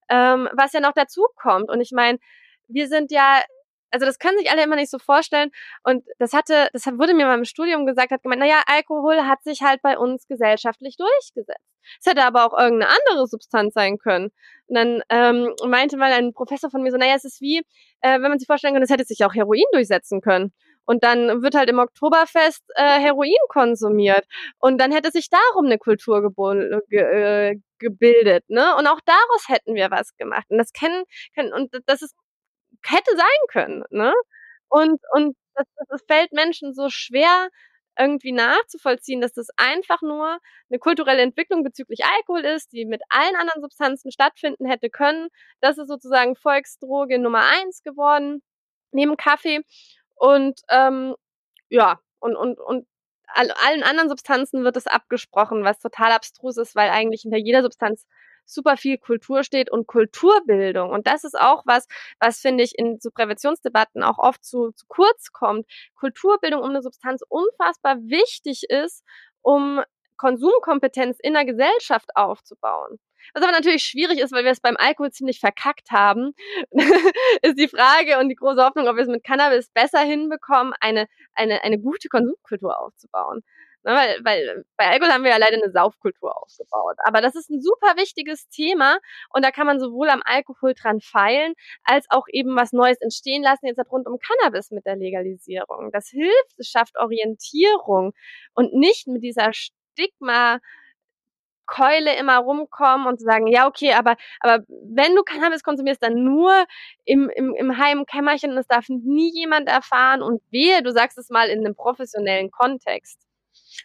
[0.09, 1.71] ähm, was ja noch dazu kommt.
[1.71, 2.19] Und ich meine,
[2.69, 3.41] wir sind ja
[3.91, 5.51] also das können sich alle immer nicht so vorstellen.
[5.83, 9.43] Und das hatte, das wurde mir mal im Studium gesagt, hat gemeint, naja, Alkohol hat
[9.43, 11.65] sich halt bei uns gesellschaftlich durchgesetzt.
[12.01, 14.31] Es hätte aber auch irgendeine andere Substanz sein können.
[14.67, 17.59] Und dann ähm, meinte mal ein Professor von mir so, naja, es ist wie,
[18.01, 20.53] äh, wenn man sich vorstellen kann, es hätte sich auch Heroin durchsetzen können.
[20.85, 24.25] Und dann wird halt im Oktoberfest äh, Heroin konsumiert.
[24.59, 26.33] Und dann hätte sich darum eine Kultur
[26.89, 28.75] ge äh, gebildet, ne?
[28.77, 30.47] Und auch daraus hätten wir was gemacht.
[30.49, 32.15] Und das kennen, können, und das ist
[32.85, 34.13] hätte sein können, ne?
[34.69, 37.49] Und, und das, das fällt Menschen so schwer,
[37.99, 40.39] irgendwie nachzuvollziehen, dass das einfach nur
[40.71, 45.29] eine kulturelle Entwicklung bezüglich Alkohol ist, die mit allen anderen Substanzen stattfinden hätte können.
[45.61, 48.43] Das ist sozusagen Volksdroge Nummer eins geworden,
[48.93, 49.61] neben Kaffee.
[50.15, 51.17] Und ähm,
[51.69, 52.87] ja, und, und, und
[53.27, 58.07] allen anderen Substanzen wird es abgesprochen, was total abstrus ist, weil eigentlich hinter jeder Substanz
[58.49, 60.91] super viel Kultur steht und Kulturbildung.
[60.91, 61.87] Und das ist auch was,
[62.19, 65.67] was finde ich in so Präventionsdebatten auch oft zu, zu kurz kommt.
[65.95, 69.05] Kulturbildung um eine Substanz unfassbar wichtig ist,
[69.43, 69.83] um
[70.17, 72.99] Konsumkompetenz in der Gesellschaft aufzubauen.
[73.35, 76.33] Was aber natürlich schwierig ist, weil wir es beim Alkohol ziemlich verkackt haben,
[77.43, 81.07] ist die Frage und die große Hoffnung, ob wir es mit Cannabis besser hinbekommen, eine,
[81.35, 83.43] eine, eine gute Konsumkultur aufzubauen.
[83.89, 86.97] Ne, weil, weil bei Alkohol haben wir ja leider eine Saufkultur aufgebaut.
[87.05, 88.99] Aber das ist ein super wichtiges Thema
[89.31, 93.43] und da kann man sowohl am Alkohol dran feilen, als auch eben was Neues entstehen
[93.43, 95.91] lassen, jetzt rund um Cannabis mit der Legalisierung.
[95.91, 98.13] Das hilft, es schafft Orientierung
[98.53, 100.59] und nicht mit dieser Stigma,
[101.67, 106.53] Keule immer rumkommen und sagen, ja, okay, aber, aber wenn du Cannabis konsumierst, dann nur
[107.05, 111.19] im, im, im heimen Kämmerchen und es darf nie jemand erfahren und wehe, du sagst
[111.19, 113.28] es mal in einem professionellen Kontext.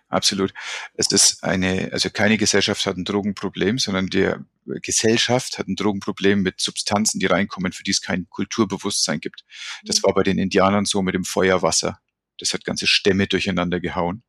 [0.08, 0.54] Absolut.
[0.94, 4.32] Es ist eine, also keine Gesellschaft hat ein Drogenproblem, sondern die
[4.82, 9.44] Gesellschaft hat ein Drogenproblem mit Substanzen, die reinkommen, für die es kein Kulturbewusstsein gibt.
[9.84, 10.08] Das mhm.
[10.08, 12.00] war bei den Indianern so mit dem Feuerwasser.
[12.40, 14.24] Das hat ganze Stämme durcheinander gehauen.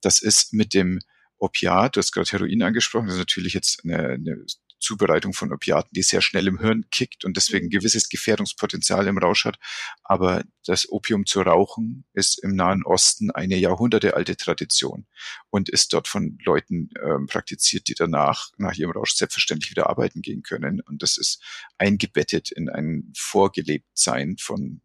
[0.00, 1.00] Das ist mit dem
[1.38, 4.44] Opiat, du hast gerade Heroin angesprochen, das ist natürlich jetzt eine, eine
[4.84, 7.78] Zubereitung von Opiaten, die sehr schnell im Hirn kickt und deswegen ein mhm.
[7.78, 9.58] gewisses Gefährdungspotenzial im Rausch hat.
[10.02, 15.06] Aber das Opium zu rauchen ist im Nahen Osten eine jahrhundertealte Tradition
[15.50, 20.22] und ist dort von Leuten ähm, praktiziert, die danach nach ihrem Rausch selbstverständlich wieder arbeiten
[20.22, 20.80] gehen können.
[20.80, 21.42] Und das ist
[21.78, 24.80] eingebettet in ein Vorgelebtsein von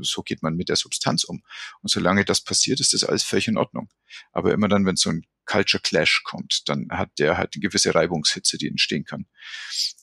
[0.00, 1.42] so geht man mit der Substanz um.
[1.80, 3.88] Und solange das passiert, ist das alles völlig in Ordnung.
[4.32, 7.94] Aber immer dann, wenn so ein Culture Clash kommt, dann hat der halt eine gewisse
[7.94, 9.26] Reibungshitze, die entstehen kann.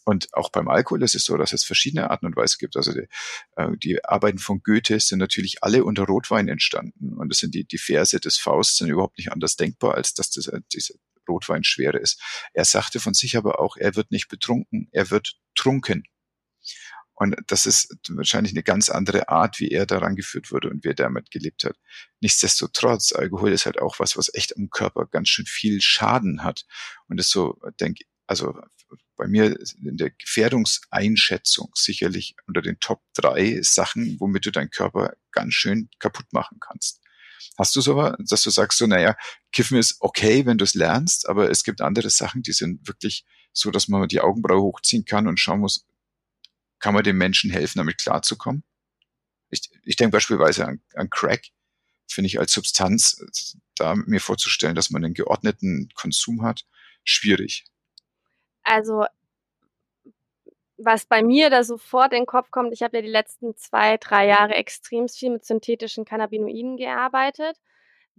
[0.03, 2.75] Und auch beim Alkohol ist es so, dass es verschiedene Arten und Weisen gibt.
[2.75, 3.07] Also die,
[3.55, 7.17] äh, die Arbeiten von Goethe sind natürlich alle unter Rotwein entstanden.
[7.17, 10.29] Und das sind die, die Verse des Faust sind überhaupt nicht anders denkbar, als dass
[10.31, 10.95] das, äh, diese
[11.27, 12.21] Rotwein schwere ist.
[12.53, 16.03] Er sagte von sich aber auch, er wird nicht betrunken, er wird trunken.
[17.19, 20.89] Und das ist wahrscheinlich eine ganz andere Art, wie er daran geführt wurde und wie
[20.89, 21.75] er damit gelebt hat.
[22.21, 26.65] Nichtsdestotrotz, Alkohol ist halt auch was, was echt am Körper ganz schön viel Schaden hat.
[27.09, 28.57] Und das so, denke also
[29.17, 35.13] bei mir in der Gefährdungseinschätzung sicherlich unter den Top drei Sachen, womit du deinen Körper
[35.31, 37.01] ganz schön kaputt machen kannst.
[37.57, 39.17] Hast du sowas, dass du sagst so, naja,
[39.51, 43.25] Kiffen ist okay, wenn du es lernst, aber es gibt andere Sachen, die sind wirklich
[43.51, 45.85] so, dass man die Augenbraue hochziehen kann und schauen muss,
[46.79, 48.63] kann man den Menschen helfen, damit klarzukommen?
[49.49, 51.47] Ich, ich denke beispielsweise an, an Crack,
[52.07, 56.65] finde ich als Substanz, da mir vorzustellen, dass man einen geordneten Konsum hat,
[57.03, 57.65] schwierig.
[58.63, 59.05] Also
[60.77, 63.97] was bei mir da sofort in den Kopf kommt, ich habe ja die letzten zwei,
[63.97, 67.57] drei Jahre extrem viel mit synthetischen Cannabinoiden gearbeitet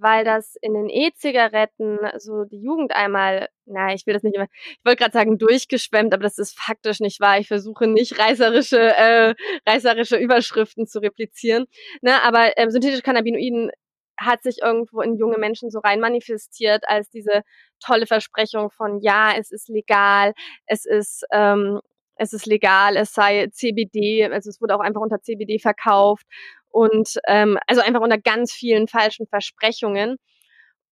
[0.00, 4.46] weil das in den E-Zigaretten so die Jugend einmal, na, ich will das nicht immer,
[4.52, 7.38] ich wollte gerade sagen durchgeschwemmt, aber das ist faktisch nicht wahr.
[7.38, 9.34] Ich versuche nicht reißerische, äh,
[9.66, 11.66] reißerische Überschriften zu replizieren.
[12.02, 13.70] Ne, aber ähm, synthetische Cannabinoiden
[14.18, 17.42] hat sich irgendwo in junge Menschen so rein manifestiert als diese
[17.84, 20.34] tolle Versprechung von ja, es ist legal,
[20.66, 21.80] es ist ähm,
[22.16, 26.26] es ist legal, es sei CBD, also es wurde auch einfach unter CBD verkauft
[26.70, 30.16] und ähm, also einfach unter ganz vielen falschen Versprechungen.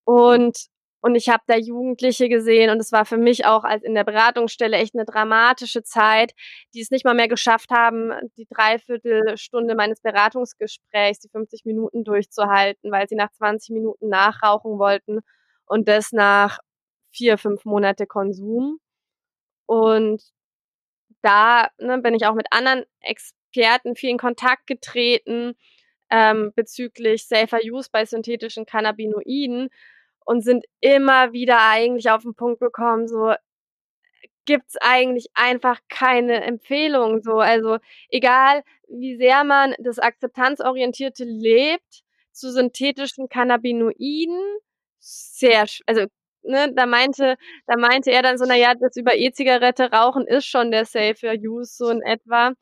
[0.05, 0.69] Und
[1.01, 4.03] und ich habe da Jugendliche gesehen und es war für mich auch als in der
[4.05, 6.33] Beratungsstelle echt eine dramatische Zeit,
[6.75, 12.91] die es nicht mal mehr geschafft haben, die Dreiviertelstunde meines Beratungsgesprächs, die 50 Minuten durchzuhalten,
[12.91, 15.21] weil sie nach 20 Minuten nachrauchen wollten
[15.67, 16.59] und das nach
[17.13, 18.81] vier, fünf Monate Konsum.
[19.67, 20.23] Und
[21.23, 22.85] da ne, bin ich auch mit anderen
[23.49, 25.55] Experten viel in Kontakt getreten
[26.11, 29.69] ähm, bezüglich Safer Use bei synthetischen Cannabinoiden
[30.25, 33.35] und sind immer wieder eigentlich auf den Punkt gekommen, so
[34.45, 37.23] gibt's eigentlich einfach keine Empfehlung.
[37.23, 44.41] So, also egal wie sehr man das Akzeptanzorientierte lebt, zu synthetischen Cannabinoiden,
[45.01, 46.07] sehr, also
[46.43, 50.47] ne, da meinte, da meinte er dann so, na ja, das über E-Zigarette rauchen ist
[50.47, 52.53] schon der Safer Use so in etwa.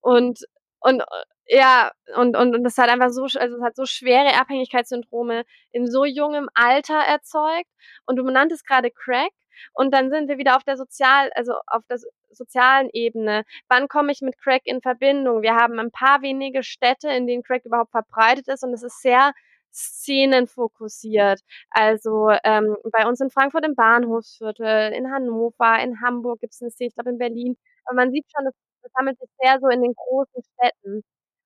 [0.00, 0.44] Und,
[0.80, 1.02] und,
[1.46, 5.86] ja, und, und, und das hat einfach so, also es hat so schwere Abhängigkeitssyndrome in
[5.90, 7.68] so jungem Alter erzeugt.
[8.06, 9.32] Und du nanntest gerade Crack.
[9.74, 11.98] Und dann sind wir wieder auf der Sozial, also auf der
[12.30, 13.44] sozialen Ebene.
[13.68, 15.42] Wann komme ich mit Crack in Verbindung?
[15.42, 19.02] Wir haben ein paar wenige Städte, in denen Crack überhaupt verbreitet ist und es ist
[19.02, 19.32] sehr
[19.72, 21.40] Szenen fokussiert.
[21.70, 26.70] Also ähm, bei uns in Frankfurt im Bahnhofsviertel, in Hannover, in Hamburg gibt es eine
[26.70, 27.56] Szene, ich glaube in Berlin.
[27.84, 31.02] Aber man sieht schon, das, das sammelt sich sehr so in den großen Städten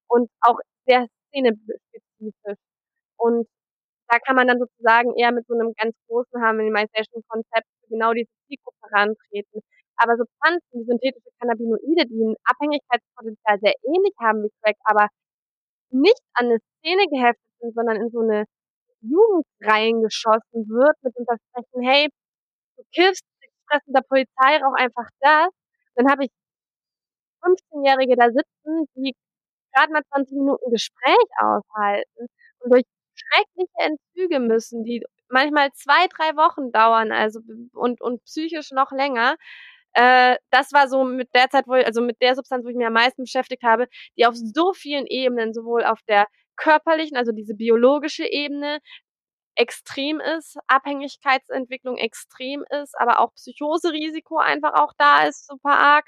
[0.09, 2.61] und auch sehr szenespezifisch.
[3.19, 3.49] Und
[4.09, 8.87] da kann man dann sozusagen eher mit so einem ganz großen Harmonization-Konzept genau diese Zielgruppe
[8.91, 9.61] herantreten.
[9.97, 15.09] Aber Substanzen, wie synthetische Cannabinoide, die ein Abhängigkeitspotenzial sehr ähnlich haben wie Crack, aber
[15.91, 18.45] nicht an eine Szene geheftet sind, sondern in so eine
[19.01, 22.09] Jugend reingeschossen wird mit dem Versprechen, hey,
[22.77, 25.49] du kiffst, kriegst Stress mit der Polizei, rauch einfach das.
[25.95, 26.31] Dann habe ich
[27.45, 29.15] 15-Jährige da sitzen, die
[29.75, 32.27] gerade mal 20 Minuten Gespräch aushalten
[32.61, 32.85] und durch
[33.15, 37.41] schreckliche Entzüge müssen, die manchmal zwei, drei Wochen dauern, also
[37.73, 39.37] und, und psychisch noch länger.
[39.95, 42.77] Äh, das war so mit der Zeit, wo ich, also mit der Substanz, wo ich
[42.77, 43.87] mich am meisten beschäftigt habe,
[44.19, 46.27] die auf so vielen Ebenen, sowohl auf der
[46.57, 48.81] körperlichen, also diese biologische Ebene,
[49.57, 56.07] extrem ist, Abhängigkeitsentwicklung extrem ist, aber auch Psychoserisiko einfach auch da ist, super arg,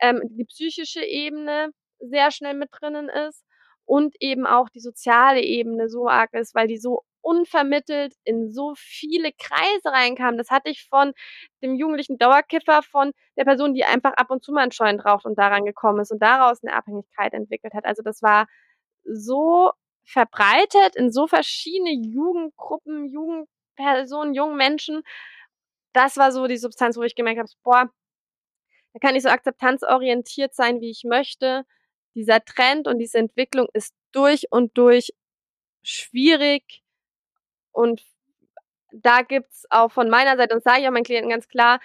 [0.00, 1.70] ähm, die psychische Ebene
[2.00, 3.44] sehr schnell mit drinnen ist
[3.86, 8.74] und eben auch die soziale Ebene so arg ist, weil die so unvermittelt in so
[8.76, 10.36] viele Kreise reinkam.
[10.36, 11.14] Das hatte ich von
[11.62, 15.24] dem jugendlichen Dauerkiffer, von der Person, die einfach ab und zu mal einen Joint raucht
[15.24, 17.86] und daran gekommen ist und daraus eine Abhängigkeit entwickelt hat.
[17.86, 18.46] Also das war
[19.04, 19.72] so
[20.04, 25.02] verbreitet in so verschiedene Jugendgruppen, Jugendpersonen, jungen Menschen.
[25.94, 27.90] Das war so die Substanz, wo ich gemerkt habe, boah,
[28.94, 31.64] da kann ich so akzeptanzorientiert sein, wie ich möchte.
[32.14, 35.12] Dieser Trend und diese Entwicklung ist durch und durch
[35.82, 36.82] schwierig,
[37.72, 38.02] und
[38.92, 41.80] da gibt's auch von meiner Seite, und sage ich auch meinen Klienten ganz klar,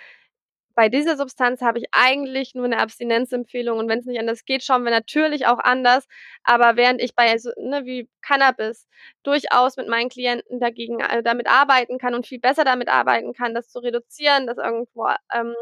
[0.76, 4.64] bei dieser Substanz habe ich eigentlich nur eine Abstinenzempfehlung und wenn es nicht anders geht,
[4.64, 6.07] schauen wir natürlich auch anders.
[6.43, 8.88] Aber während ich bei ne, wie Cannabis
[9.24, 13.53] durchaus mit meinen Klienten dagegen äh, damit arbeiten kann und viel besser damit arbeiten kann,
[13.53, 15.53] das zu reduzieren, das irgendwo ähm,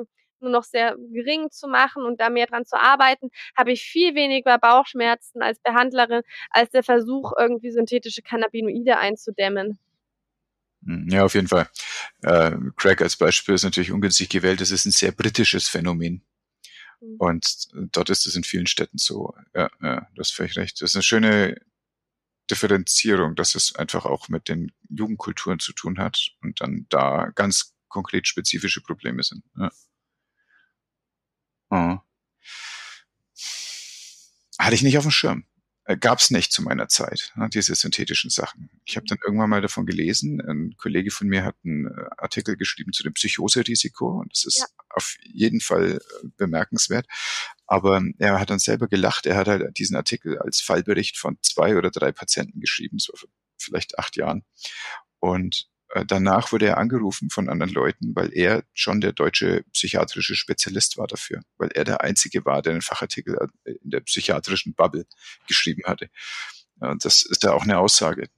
[0.41, 4.15] nur noch sehr gering zu machen und da mehr dran zu arbeiten, habe ich viel
[4.15, 9.79] weniger Bauchschmerzen als Behandlerin, als der Versuch, irgendwie synthetische Cannabinoide einzudämmen.
[10.85, 11.67] Hm, ja, auf jeden Fall.
[12.21, 14.61] Äh, Crack als Beispiel ist natürlich ungünstig gewählt.
[14.61, 16.23] Das ist ein sehr britisches Phänomen.
[17.01, 17.15] Mhm.
[17.17, 19.33] Und dort ist es in vielen Städten so.
[19.53, 20.81] Ja, ja, du hast völlig recht.
[20.81, 21.61] Das ist eine schöne
[22.49, 27.73] Differenzierung, dass es einfach auch mit den Jugendkulturen zu tun hat und dann da ganz
[27.89, 29.43] konkret spezifische Probleme sind.
[29.57, 29.69] Ja.
[31.69, 31.97] Oh.
[34.59, 35.45] Hatte ich nicht auf dem Schirm.
[35.87, 38.69] Äh, gab es nicht zu meiner Zeit, ne, diese synthetischen Sachen.
[38.83, 42.57] Ich habe dann irgendwann mal davon gelesen, ein Kollege von mir hat einen äh, Artikel
[42.57, 44.65] geschrieben zu dem Psychoserisiko und das ist ja.
[44.89, 47.07] auf jeden Fall äh, bemerkenswert.
[47.67, 51.77] Aber er hat dann selber gelacht, er hat halt diesen Artikel als Fallbericht von zwei
[51.77, 53.13] oder drei Patienten geschrieben, so
[53.57, 54.43] vielleicht acht Jahren.
[55.19, 55.69] Und
[56.05, 61.07] danach wurde er angerufen von anderen Leuten, weil er schon der deutsche psychiatrische Spezialist war
[61.07, 65.05] dafür, weil er der Einzige war, der einen Fachartikel äh, in der psychiatrischen Bubble
[65.47, 66.09] geschrieben hatte.
[66.79, 68.29] Und das ist ja auch eine Aussage.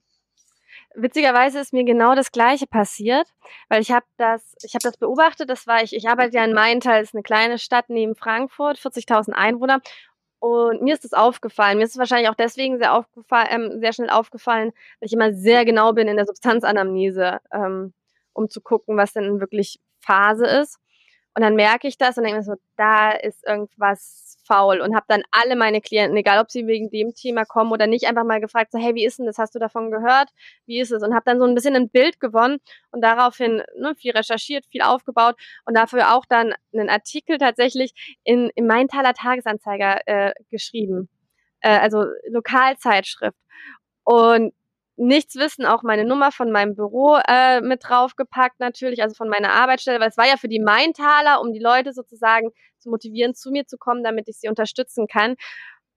[0.94, 3.28] Witzigerweise ist mir genau das Gleiche passiert,
[3.68, 5.48] weil ich habe das, ich das beobachtet.
[5.48, 9.30] Das war ich, ich arbeite ja in Maintal, ist eine kleine Stadt neben Frankfurt, 40.000
[9.30, 9.80] Einwohner,
[10.40, 11.78] und mir ist das aufgefallen.
[11.78, 15.32] Mir ist es wahrscheinlich auch deswegen sehr aufgefallen, ähm, sehr schnell aufgefallen, weil ich immer
[15.34, 17.92] sehr genau bin in der Substanzanamnese, ähm,
[18.32, 20.79] um zu gucken, was denn wirklich Phase ist.
[21.34, 25.06] Und dann merke ich das und denke mir so, da ist irgendwas faul und habe
[25.08, 28.40] dann alle meine Klienten, egal ob sie wegen dem Thema kommen oder nicht, einfach mal
[28.40, 29.38] gefragt, so hey, wie ist denn das?
[29.38, 30.28] Hast du davon gehört?
[30.66, 31.02] Wie ist es?
[31.04, 32.58] Und habe dann so ein bisschen ein Bild gewonnen
[32.90, 37.92] und daraufhin ne, viel recherchiert, viel aufgebaut und dafür auch dann einen Artikel tatsächlich
[38.24, 41.08] in, in Maintaler Tagesanzeiger äh, geschrieben,
[41.60, 43.38] äh, also Lokalzeitschrift.
[44.02, 44.52] Und
[45.00, 49.52] nichts wissen, auch meine Nummer von meinem Büro äh, mit draufgepackt natürlich, also von meiner
[49.52, 53.50] Arbeitsstelle, weil es war ja für die Maintaler, um die Leute sozusagen zu motivieren, zu
[53.50, 55.36] mir zu kommen, damit ich sie unterstützen kann.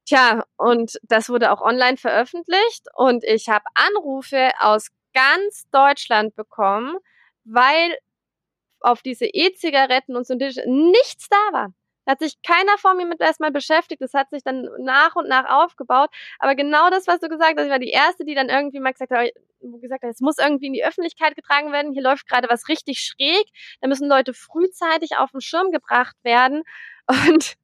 [0.06, 6.98] Tja, und das wurde auch online veröffentlicht und ich habe Anrufe aus ganz Deutschland bekommen,
[7.44, 7.98] weil
[8.80, 11.74] auf diese E-Zigaretten und so nichts da war.
[12.06, 14.02] Da hat sich keiner vor mir mit erstmal beschäftigt.
[14.02, 16.10] Das hat sich dann nach und nach aufgebaut.
[16.40, 18.92] Aber genau das, was du gesagt hast, ich war die erste, die dann irgendwie mal
[18.92, 19.30] gesagt hat,
[19.82, 21.94] gesagt hat, es muss irgendwie in die Öffentlichkeit getragen werden.
[21.94, 23.46] Hier läuft gerade was richtig schräg.
[23.82, 26.64] Da müssen Leute frühzeitig auf den Schirm gebracht werden.
[27.08, 27.58] Und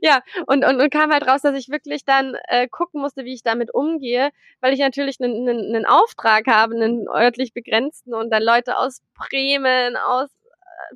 [0.00, 3.34] ja, und, und, und kam halt raus, dass ich wirklich dann äh, gucken musste, wie
[3.34, 4.30] ich damit umgehe,
[4.60, 9.96] weil ich natürlich einen, einen, Auftrag habe, einen örtlich begrenzten und dann Leute aus Bremen,
[9.96, 10.30] aus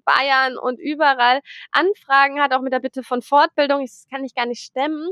[0.04, 1.40] Bayern und überall
[1.72, 3.82] Anfragen hat, auch mit der Bitte von Fortbildung.
[3.82, 5.10] Das kann ich gar nicht stemmen.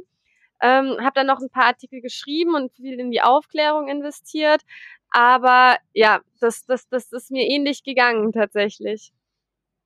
[0.61, 4.63] Ähm, habe dann noch ein paar Artikel geschrieben und viel in die Aufklärung investiert.
[5.11, 9.13] Aber ja, das, das, das ist mir ähnlich gegangen tatsächlich.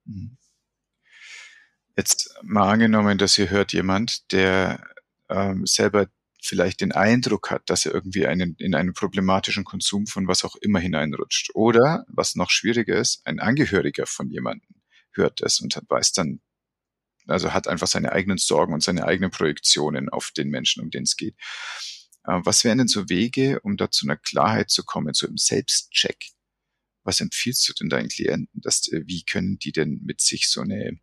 [0.05, 0.37] Mhm.
[1.97, 4.85] Jetzt mal angenommen, dass ihr hört jemand, der
[5.31, 6.09] ähm, selber
[6.43, 10.57] vielleicht den Eindruck hat, dass er irgendwie einen, in einen problematischen Konsum von was auch
[10.57, 11.51] immer hineinrutscht.
[11.55, 14.76] Oder, was noch schwieriger ist, ein Angehöriger von jemandem
[15.17, 16.41] hört es und weiß dann,
[17.27, 21.03] also hat einfach seine eigenen Sorgen und seine eigenen Projektionen auf den Menschen, um den
[21.05, 21.35] es geht.
[22.25, 25.37] Äh, was wären denn so Wege, um da zu einer Klarheit zu kommen, so im
[25.37, 26.31] Selbstcheck?
[27.03, 28.61] Was empfiehlst du denn deinen Klienten?
[28.61, 30.99] Dass, äh, wie können die denn mit sich so eine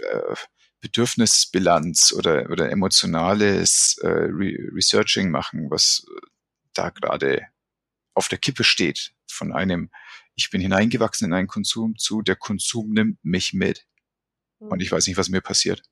[0.00, 0.34] äh,
[0.80, 6.06] Bedürfnisbilanz oder, oder emotionales äh, Re Researching machen, was
[6.74, 7.46] da gerade
[8.14, 9.90] auf der Kippe steht von einem
[10.36, 13.86] ich bin hineingewachsen in einen Konsum zu, der Konsum nimmt mich mit.
[14.58, 15.82] Und ich weiß nicht, was mir passiert.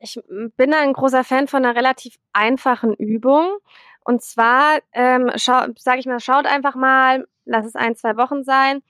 [0.00, 0.20] Ich
[0.56, 3.58] bin ein großer Fan von einer relativ einfachen Übung.
[4.04, 8.82] Und zwar, ähm, sage ich mal, schaut einfach mal, lass es ein, zwei Wochen sein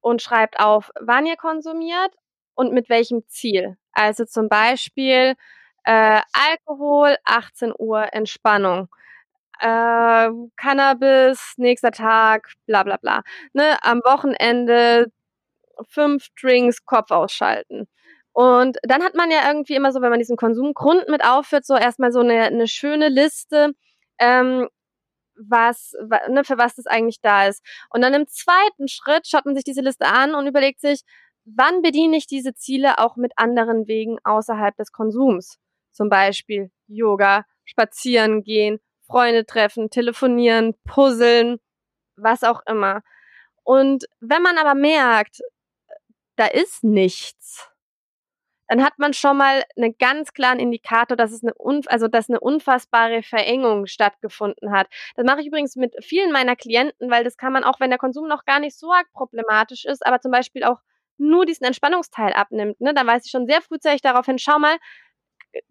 [0.00, 2.14] und schreibt auf, wann ihr konsumiert
[2.54, 3.76] und mit welchem Ziel.
[3.92, 5.34] Also zum Beispiel
[5.84, 8.88] äh, Alkohol, 18 Uhr Entspannung.
[9.62, 13.22] Äh, Cannabis, nächster Tag, bla bla bla.
[13.52, 15.06] Ne, am Wochenende
[15.88, 17.86] fünf Drinks, Kopf ausschalten.
[18.32, 21.76] Und dann hat man ja irgendwie immer so, wenn man diesen Konsumgrund mit aufführt, so
[21.76, 23.72] erstmal so eine, eine schöne Liste,
[24.18, 24.68] ähm,
[25.36, 25.92] was,
[26.28, 27.62] ne, für was das eigentlich da ist.
[27.90, 31.02] Und dann im zweiten Schritt schaut man sich diese Liste an und überlegt sich,
[31.44, 35.58] wann bediene ich diese Ziele auch mit anderen Wegen außerhalb des Konsums?
[35.92, 38.80] Zum Beispiel Yoga, spazieren gehen,
[39.12, 41.58] Freunde treffen, telefonieren, puzzeln,
[42.16, 43.02] was auch immer.
[43.62, 45.40] Und wenn man aber merkt,
[46.36, 47.68] da ist nichts,
[48.68, 51.52] dann hat man schon mal einen ganz klaren Indikator, dass es eine,
[51.88, 54.86] also dass eine unfassbare Verengung stattgefunden hat.
[55.14, 57.98] Das mache ich übrigens mit vielen meiner Klienten, weil das kann man auch, wenn der
[57.98, 60.78] Konsum noch gar nicht so arg problematisch ist, aber zum Beispiel auch
[61.18, 64.78] nur diesen Entspannungsteil abnimmt, ne, dann weiß ich schon sehr frühzeitig darauf hin, schau mal,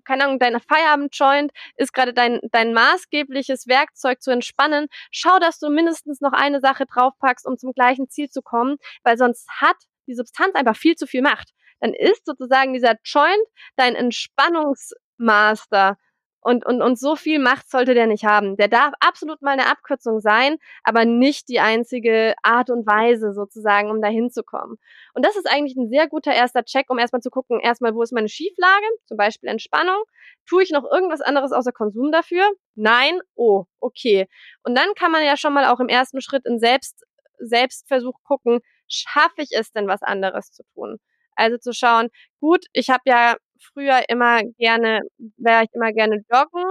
[0.05, 4.88] keine Ahnung, deine Feierabend-Joint ist gerade dein, dein maßgebliches Werkzeug zu entspannen.
[5.11, 9.17] Schau, dass du mindestens noch eine Sache draufpackst, um zum gleichen Ziel zu kommen, weil
[9.17, 9.77] sonst hat
[10.07, 15.97] die Substanz einfach viel zu viel Macht dann ist sozusagen dieser Joint dein Entspannungsmaster.
[16.43, 18.57] Und, und, und so viel Macht sollte der nicht haben.
[18.57, 23.91] Der darf absolut mal eine Abkürzung sein, aber nicht die einzige Art und Weise sozusagen,
[23.91, 24.77] um da hinzukommen.
[25.13, 28.01] Und das ist eigentlich ein sehr guter erster Check, um erstmal zu gucken, erstmal, wo
[28.01, 30.03] ist meine Schieflage, zum Beispiel Entspannung.
[30.47, 32.49] Tue ich noch irgendwas anderes außer Konsum dafür?
[32.73, 33.19] Nein?
[33.35, 34.27] Oh, okay.
[34.63, 37.05] Und dann kann man ja schon mal auch im ersten Schritt in Selbst,
[37.37, 40.97] Selbstversuch gucken, schaffe ich es denn, was anderes zu tun?
[41.35, 45.01] Also zu schauen, gut, ich habe ja früher immer gerne,
[45.38, 46.64] wäre ich immer gerne joggen.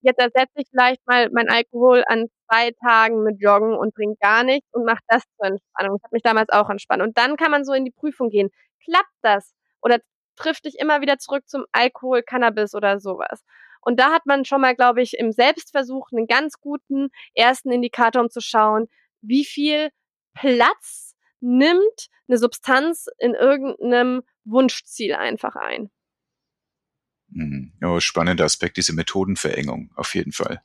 [0.00, 4.44] Jetzt ersetze ich vielleicht mal mein Alkohol an zwei Tagen mit Joggen und trinke gar
[4.44, 5.96] nichts und mache das zur Entspannung.
[5.96, 7.02] Das hat mich damals auch entspannt.
[7.02, 8.50] Und dann kann man so in die Prüfung gehen.
[8.84, 9.54] Klappt das?
[9.82, 9.98] Oder
[10.36, 13.42] trifft dich immer wieder zurück zum Alkohol, Cannabis oder sowas?
[13.80, 18.22] Und da hat man schon mal, glaube ich, im Selbstversuch einen ganz guten ersten Indikator,
[18.22, 18.86] um zu schauen,
[19.20, 19.90] wie viel
[20.34, 25.90] Platz nimmt eine Substanz in irgendeinem Wunschziel einfach ein.
[27.30, 27.72] Mhm.
[27.80, 30.62] Ja, spannender Aspekt, diese Methodenverengung, auf jeden Fall.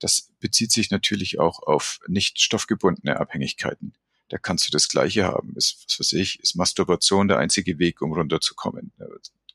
[0.00, 3.94] Das bezieht sich natürlich auch auf nicht stoffgebundene Abhängigkeiten.
[4.28, 5.54] Da kannst du das Gleiche haben.
[5.56, 8.92] Ist, was weiß ich, ist Masturbation der einzige Weg, um runterzukommen?
[8.98, 9.06] Da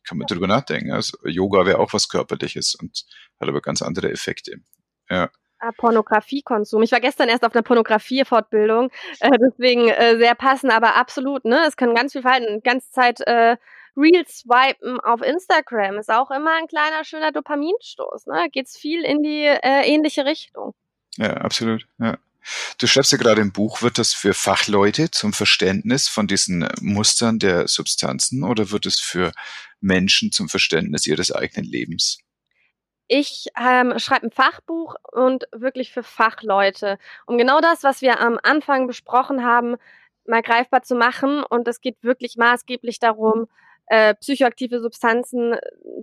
[0.04, 0.36] kann man ja.
[0.36, 0.92] drüber nachdenken.
[0.92, 3.06] Also Yoga wäre auch was Körperliches und
[3.40, 4.62] hat aber ganz andere Effekte.
[5.10, 5.30] Ja.
[5.60, 6.84] Ah, Pornografiekonsum.
[6.84, 11.66] Ich war gestern erst auf einer Pornografie-Fortbildung, äh, deswegen äh, sehr passend, aber absolut, ne?
[11.68, 12.62] Es kann ganz viel verhalten.
[12.64, 13.58] Ganze Zeit äh,
[14.00, 18.47] Reels swipen auf Instagram ist auch immer ein kleiner, schöner Dopaminstoß, ne?
[18.52, 20.74] Geht's viel in die äh, ähnliche Richtung.
[21.18, 22.18] Ja, absolut, ja.
[22.78, 27.38] Du schreibst ja gerade im Buch, wird das für Fachleute zum Verständnis von diesen Mustern
[27.38, 29.34] der Substanzen oder wird es für
[29.82, 32.20] Menschen zum Verständnis ihres eigenen Lebens?
[33.10, 38.39] ich ähm, schreibe ein Fachbuch und wirklich für Fachleute, um genau das, was wir am
[38.43, 39.78] Anfang besprochen haben,
[40.26, 41.43] mal greifbar zu machen.
[41.43, 43.47] Und es geht wirklich maßgeblich darum,
[43.90, 45.60] äh, psychoaktive Substanzen äh,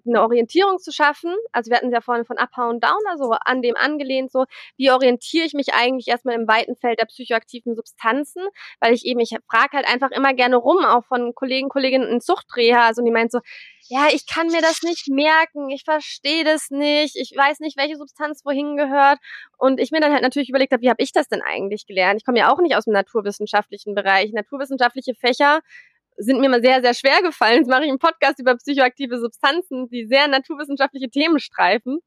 [0.06, 1.32] eine Orientierung zu schaffen.
[1.52, 4.44] Also wir hatten ja vorhin von Upper und Downer so an dem angelehnt, so
[4.76, 8.42] wie orientiere ich mich eigentlich erstmal im weiten Feld der psychoaktiven Substanzen,
[8.80, 12.20] weil ich eben, ich frage halt einfach immer gerne rum, auch von Kollegen, Kolleginnen in
[12.20, 13.38] Zuchtreha, also die meint so,
[13.88, 17.96] ja, ich kann mir das nicht merken, ich verstehe das nicht, ich weiß nicht, welche
[17.96, 19.18] Substanz wohin gehört.
[19.58, 22.20] Und ich mir dann halt natürlich überlegt habe, wie habe ich das denn eigentlich gelernt?
[22.20, 24.32] Ich komme ja auch nicht aus dem naturwissenschaftlichen Bereich.
[24.32, 25.60] Naturwissenschaftliche Fächer
[26.16, 27.58] sind mir mal sehr, sehr schwer gefallen.
[27.58, 32.00] Jetzt mache ich einen Podcast über psychoaktive Substanzen, die sehr naturwissenschaftliche Themen streifen.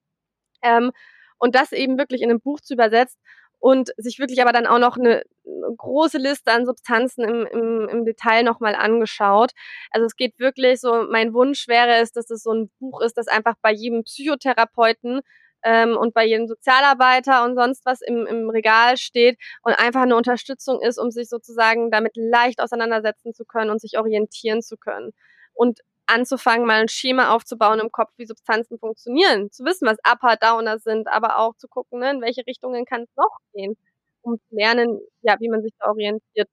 [0.62, 0.92] Ähm,
[1.38, 3.20] und das eben wirklich in einem Buch zu übersetzen
[3.60, 7.90] und sich wirklich aber dann auch noch eine, eine große Liste an Substanzen im, im,
[7.90, 9.52] im Detail nochmal angeschaut.
[9.92, 13.18] Also es geht wirklich so, mein Wunsch wäre es, dass es so ein Buch ist,
[13.18, 15.22] das einfach bei jedem Psychotherapeuten
[15.64, 20.16] ähm, und bei jedem Sozialarbeiter und sonst was im, im Regal steht und einfach eine
[20.16, 25.12] Unterstützung ist, um sich sozusagen damit leicht auseinandersetzen zu können und sich orientieren zu können.
[25.54, 25.80] Und
[26.10, 30.80] anzufangen, mal ein Schema aufzubauen im Kopf, wie Substanzen funktionieren, zu wissen, was Upper, Downer
[30.80, 33.78] sind, aber auch zu gucken, ne, in welche Richtungen kann es noch gehen,
[34.22, 36.50] um zu lernen, ja, wie man sich da orientiert.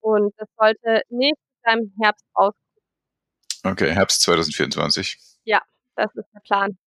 [0.00, 2.64] Und das sollte nächstes Jahr im Herbst rauskommen.
[3.64, 5.18] Okay, Herbst 2024.
[5.44, 5.60] Ja,
[5.96, 6.78] das ist der Plan.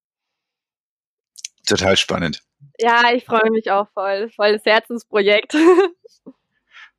[1.66, 2.44] Total spannend.
[2.80, 4.30] Ja, ich freue mich auch voll.
[4.36, 5.56] Voll das Herzensprojekt.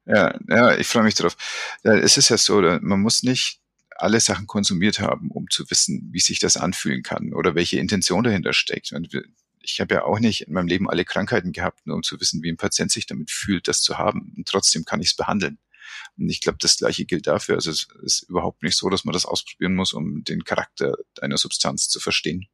[0.05, 1.37] Ja, ja, ich freue mich drauf.
[1.85, 3.61] Es ist ja so, man muss nicht
[3.91, 8.25] alle Sachen konsumiert haben, um zu wissen, wie sich das anfühlen kann oder welche Intention
[8.25, 8.93] dahinter steckt.
[8.93, 9.11] Und
[9.61, 12.43] ich habe ja auch nicht in meinem Leben alle Krankheiten gehabt, nur um zu wissen,
[12.43, 14.33] wie ein Patient sich damit fühlt, das zu haben.
[14.37, 15.59] Und trotzdem kann ich es behandeln.
[16.19, 17.55] Und ich glaube, das Gleiche gilt dafür.
[17.55, 21.37] Also es ist überhaupt nicht so, dass man das ausprobieren muss, um den Charakter einer
[21.39, 22.49] Substanz zu verstehen.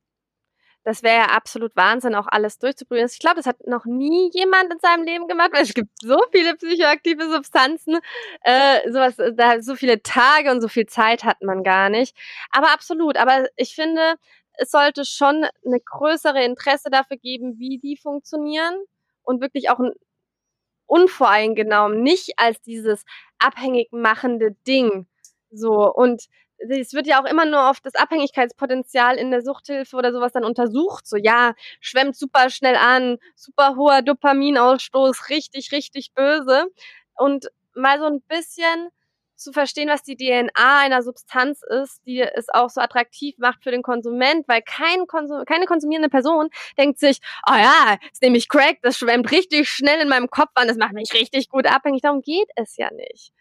[0.89, 3.11] Das wäre ja absolut Wahnsinn, auch alles durchzuprobieren.
[3.13, 6.19] Ich glaube, das hat noch nie jemand in seinem Leben gemacht, weil es gibt so
[6.33, 7.99] viele psychoaktive Substanzen,
[8.41, 12.17] äh, sowas, da so viele Tage und so viel Zeit hat man gar nicht.
[12.53, 13.19] Aber absolut.
[13.19, 14.15] Aber ich finde,
[14.55, 18.75] es sollte schon eine größere Interesse dafür geben, wie die funktionieren
[19.25, 19.93] und wirklich auch ein
[20.87, 23.05] unvoreingenommen, nicht als dieses
[23.39, 25.07] abhängig machende Ding.
[25.51, 26.29] So und
[26.59, 30.45] es wird ja auch immer nur auf das Abhängigkeitspotenzial in der Suchthilfe oder sowas dann
[30.45, 31.07] untersucht.
[31.07, 36.67] So, ja, schwemmt super schnell an, super hoher Dopaminausstoß, richtig, richtig böse.
[37.15, 38.91] Und mal so ein bisschen
[39.39, 43.71] zu verstehen, was die DNA einer Substanz ist, die es auch so attraktiv macht für
[43.71, 48.49] den Konsument, weil kein Konsum keine konsumierende Person denkt sich, oh ja, jetzt nehme ich
[48.49, 52.03] Crack, das schwemmt richtig schnell in meinem Kopf an, das macht mich richtig gut abhängig.
[52.03, 53.33] Darum geht es ja nicht.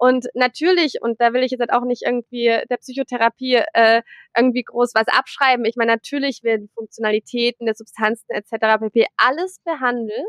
[0.00, 4.00] Und natürlich, und da will ich jetzt halt auch nicht irgendwie der Psychotherapie äh,
[4.34, 5.66] irgendwie groß was abschreiben.
[5.66, 8.80] Ich meine, natürlich werden Funktionalitäten der Substanzen etc.
[8.80, 9.04] pp.
[9.18, 10.24] alles behandelt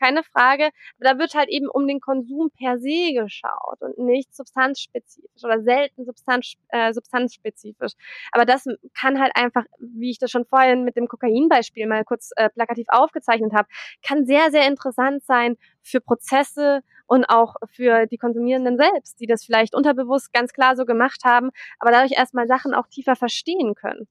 [0.00, 0.70] keine Frage.
[0.98, 5.62] Aber da wird halt eben um den Konsum per se geschaut und nicht substanzspezifisch oder
[5.62, 7.92] selten substanz, äh, substanzspezifisch.
[8.32, 8.64] Aber das
[8.98, 12.86] kann halt einfach, wie ich das schon vorhin mit dem Kokainbeispiel mal kurz äh, plakativ
[12.88, 13.68] aufgezeichnet habe,
[14.04, 19.44] kann sehr, sehr interessant sein für Prozesse und auch für die Konsumierenden selbst, die das
[19.44, 24.06] vielleicht unterbewusst ganz klar so gemacht haben, aber dadurch erstmal Sachen auch tiefer verstehen können.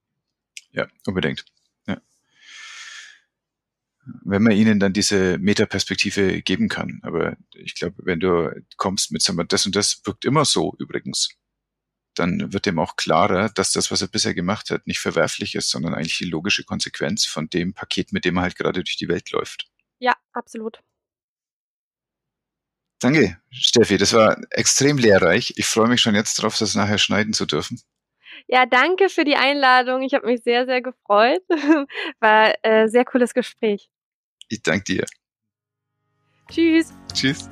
[0.72, 1.46] Ja, unbedingt
[4.24, 7.00] wenn man ihnen dann diese Metaperspektive geben kann.
[7.04, 10.76] Aber ich glaube, wenn du kommst mit, sagen wir, das und das wirkt immer so
[10.80, 11.30] übrigens,
[12.16, 15.70] dann wird dem auch klarer, dass das, was er bisher gemacht hat, nicht verwerflich ist,
[15.70, 19.08] sondern eigentlich die logische Konsequenz von dem Paket, mit dem er halt gerade durch die
[19.08, 19.68] Welt läuft.
[20.00, 20.80] Ja, absolut.
[23.04, 23.98] Danke, Steffi.
[23.98, 25.56] Das war extrem lehrreich.
[25.58, 27.82] Ich freue mich schon jetzt darauf, das nachher schneiden zu dürfen.
[28.48, 30.04] Ja, danke für die Einladung.
[30.04, 31.42] Ich habe mich sehr, sehr gefreut.
[32.22, 33.90] War äh, sehr cooles Gespräch.
[34.48, 35.06] Ich danke dir.
[36.50, 36.94] Tschüss.
[37.14, 37.50] Tschüss.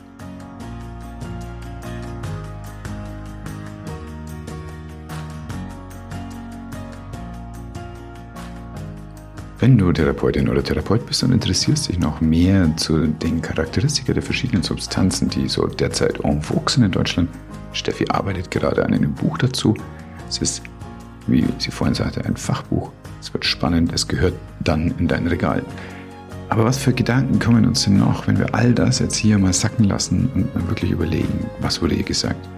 [9.62, 14.24] Wenn du Therapeutin oder Therapeut bist und interessierst dich noch mehr zu den Charakteristika der
[14.24, 17.30] verschiedenen Substanzen, die so derzeit en vogue sind in Deutschland,
[17.72, 19.76] Steffi arbeitet gerade an einem Buch dazu.
[20.28, 20.64] Es ist,
[21.28, 22.92] wie sie vorhin sagte, ein Fachbuch.
[23.20, 25.62] Es wird spannend, es gehört dann in dein Regal.
[26.50, 29.54] Aber was für Gedanken kommen uns denn noch, wenn wir all das jetzt hier mal
[29.54, 32.50] sacken lassen und mal wirklich überlegen, was wurde hier gesagt?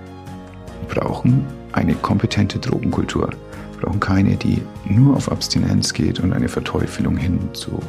[0.87, 3.31] Wir brauchen eine kompetente Drogenkultur.
[3.84, 7.79] Brauchen keine, die nur auf Abstinenz geht und eine Verteufelung hin zu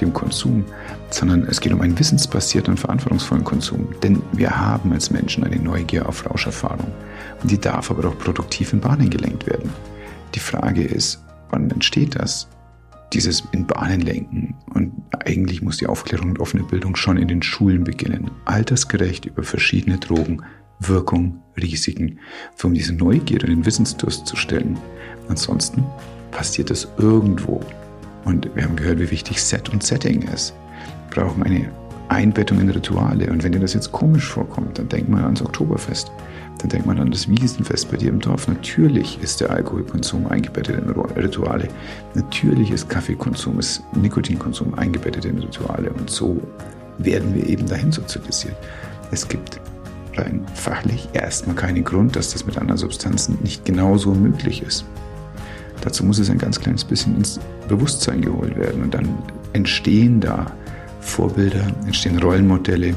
[0.00, 0.64] dem Konsum,
[1.10, 3.88] sondern es geht um einen wissensbasierten und verantwortungsvollen Konsum.
[4.02, 6.92] Denn wir haben als Menschen eine Neugier auf Rauscherfahrung.
[7.42, 9.70] Und die darf aber auch produktiv in Bahnen gelenkt werden.
[10.34, 12.48] Die Frage ist, wann entsteht das?
[13.12, 14.54] dieses in Bahnen lenken.
[14.74, 14.92] Und
[15.24, 18.30] eigentlich muss die Aufklärung und offene Bildung schon in den Schulen beginnen.
[18.44, 20.42] Altersgerecht über verschiedene Drogen,
[20.80, 22.18] Wirkung, Risiken,
[22.62, 24.76] um diese Neugierde und den Wissensdurst zu stellen.
[25.28, 25.84] Ansonsten
[26.30, 27.60] passiert es irgendwo.
[28.24, 30.54] Und wir haben gehört, wie wichtig Set und Setting ist.
[31.10, 31.68] Wir brauchen eine
[32.08, 33.30] Einbettung in Rituale.
[33.30, 36.10] Und wenn dir das jetzt komisch vorkommt, dann denk mal ans Oktoberfest.
[36.58, 38.48] Dann denkt man an das Wiesenfest bei dir im Dorf.
[38.48, 41.68] Natürlich ist der Alkoholkonsum eingebettet in Rituale.
[42.14, 45.90] Natürlich ist Kaffeekonsum, ist Nikotinkonsum eingebettet in Rituale.
[45.90, 46.40] Und so
[46.98, 48.56] werden wir eben dahin sozialisiert.
[49.10, 49.60] Es gibt
[50.16, 54.84] rein fachlich erstmal keinen Grund, dass das mit anderen Substanzen nicht genauso möglich ist.
[55.82, 59.08] Dazu muss es ein ganz kleines bisschen ins Bewusstsein geholt werden und dann
[59.52, 60.46] entstehen da
[61.00, 62.94] Vorbilder, entstehen Rollenmodelle,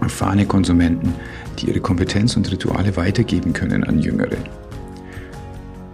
[0.00, 1.12] erfahrene Konsumenten,
[1.58, 4.36] die ihre Kompetenz und Rituale weitergeben können an Jüngere.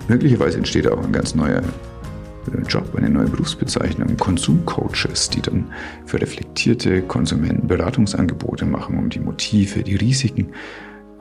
[0.09, 5.67] Möglicherweise entsteht auch ein ganz neuer äh, Job, eine neue Berufsbezeichnung, Konsumcoaches, die dann
[6.05, 10.49] für reflektierte Konsumenten Beratungsangebote machen, um die Motive, die Risiken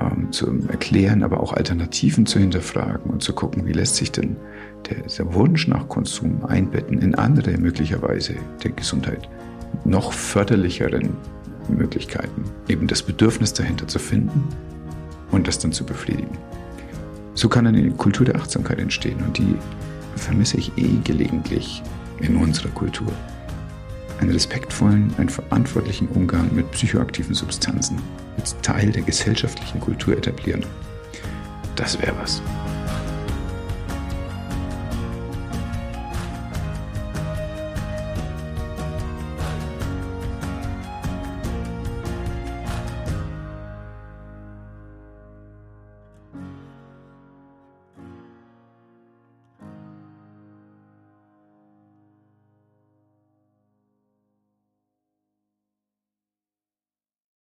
[0.02, 4.36] ähm, zu erklären, aber auch Alternativen zu hinterfragen und zu gucken, wie lässt sich denn
[4.90, 9.28] der, der Wunsch nach Konsum einbetten in andere möglicherweise der Gesundheit
[9.86, 11.10] noch förderlicheren
[11.68, 14.44] Möglichkeiten, eben das Bedürfnis dahinter zu finden
[15.32, 16.38] und das dann zu befriedigen.
[17.36, 19.56] So kann eine Kultur der Achtsamkeit entstehen und die
[20.16, 21.84] vermisse ich eh gelegentlich
[22.20, 23.12] in unserer Kultur.
[24.20, 27.98] Einen respektvollen, einen verantwortlichen Umgang mit psychoaktiven Substanzen
[28.40, 30.66] als Teil der gesellschaftlichen Kultur etablieren.
[31.76, 32.42] Das wäre was.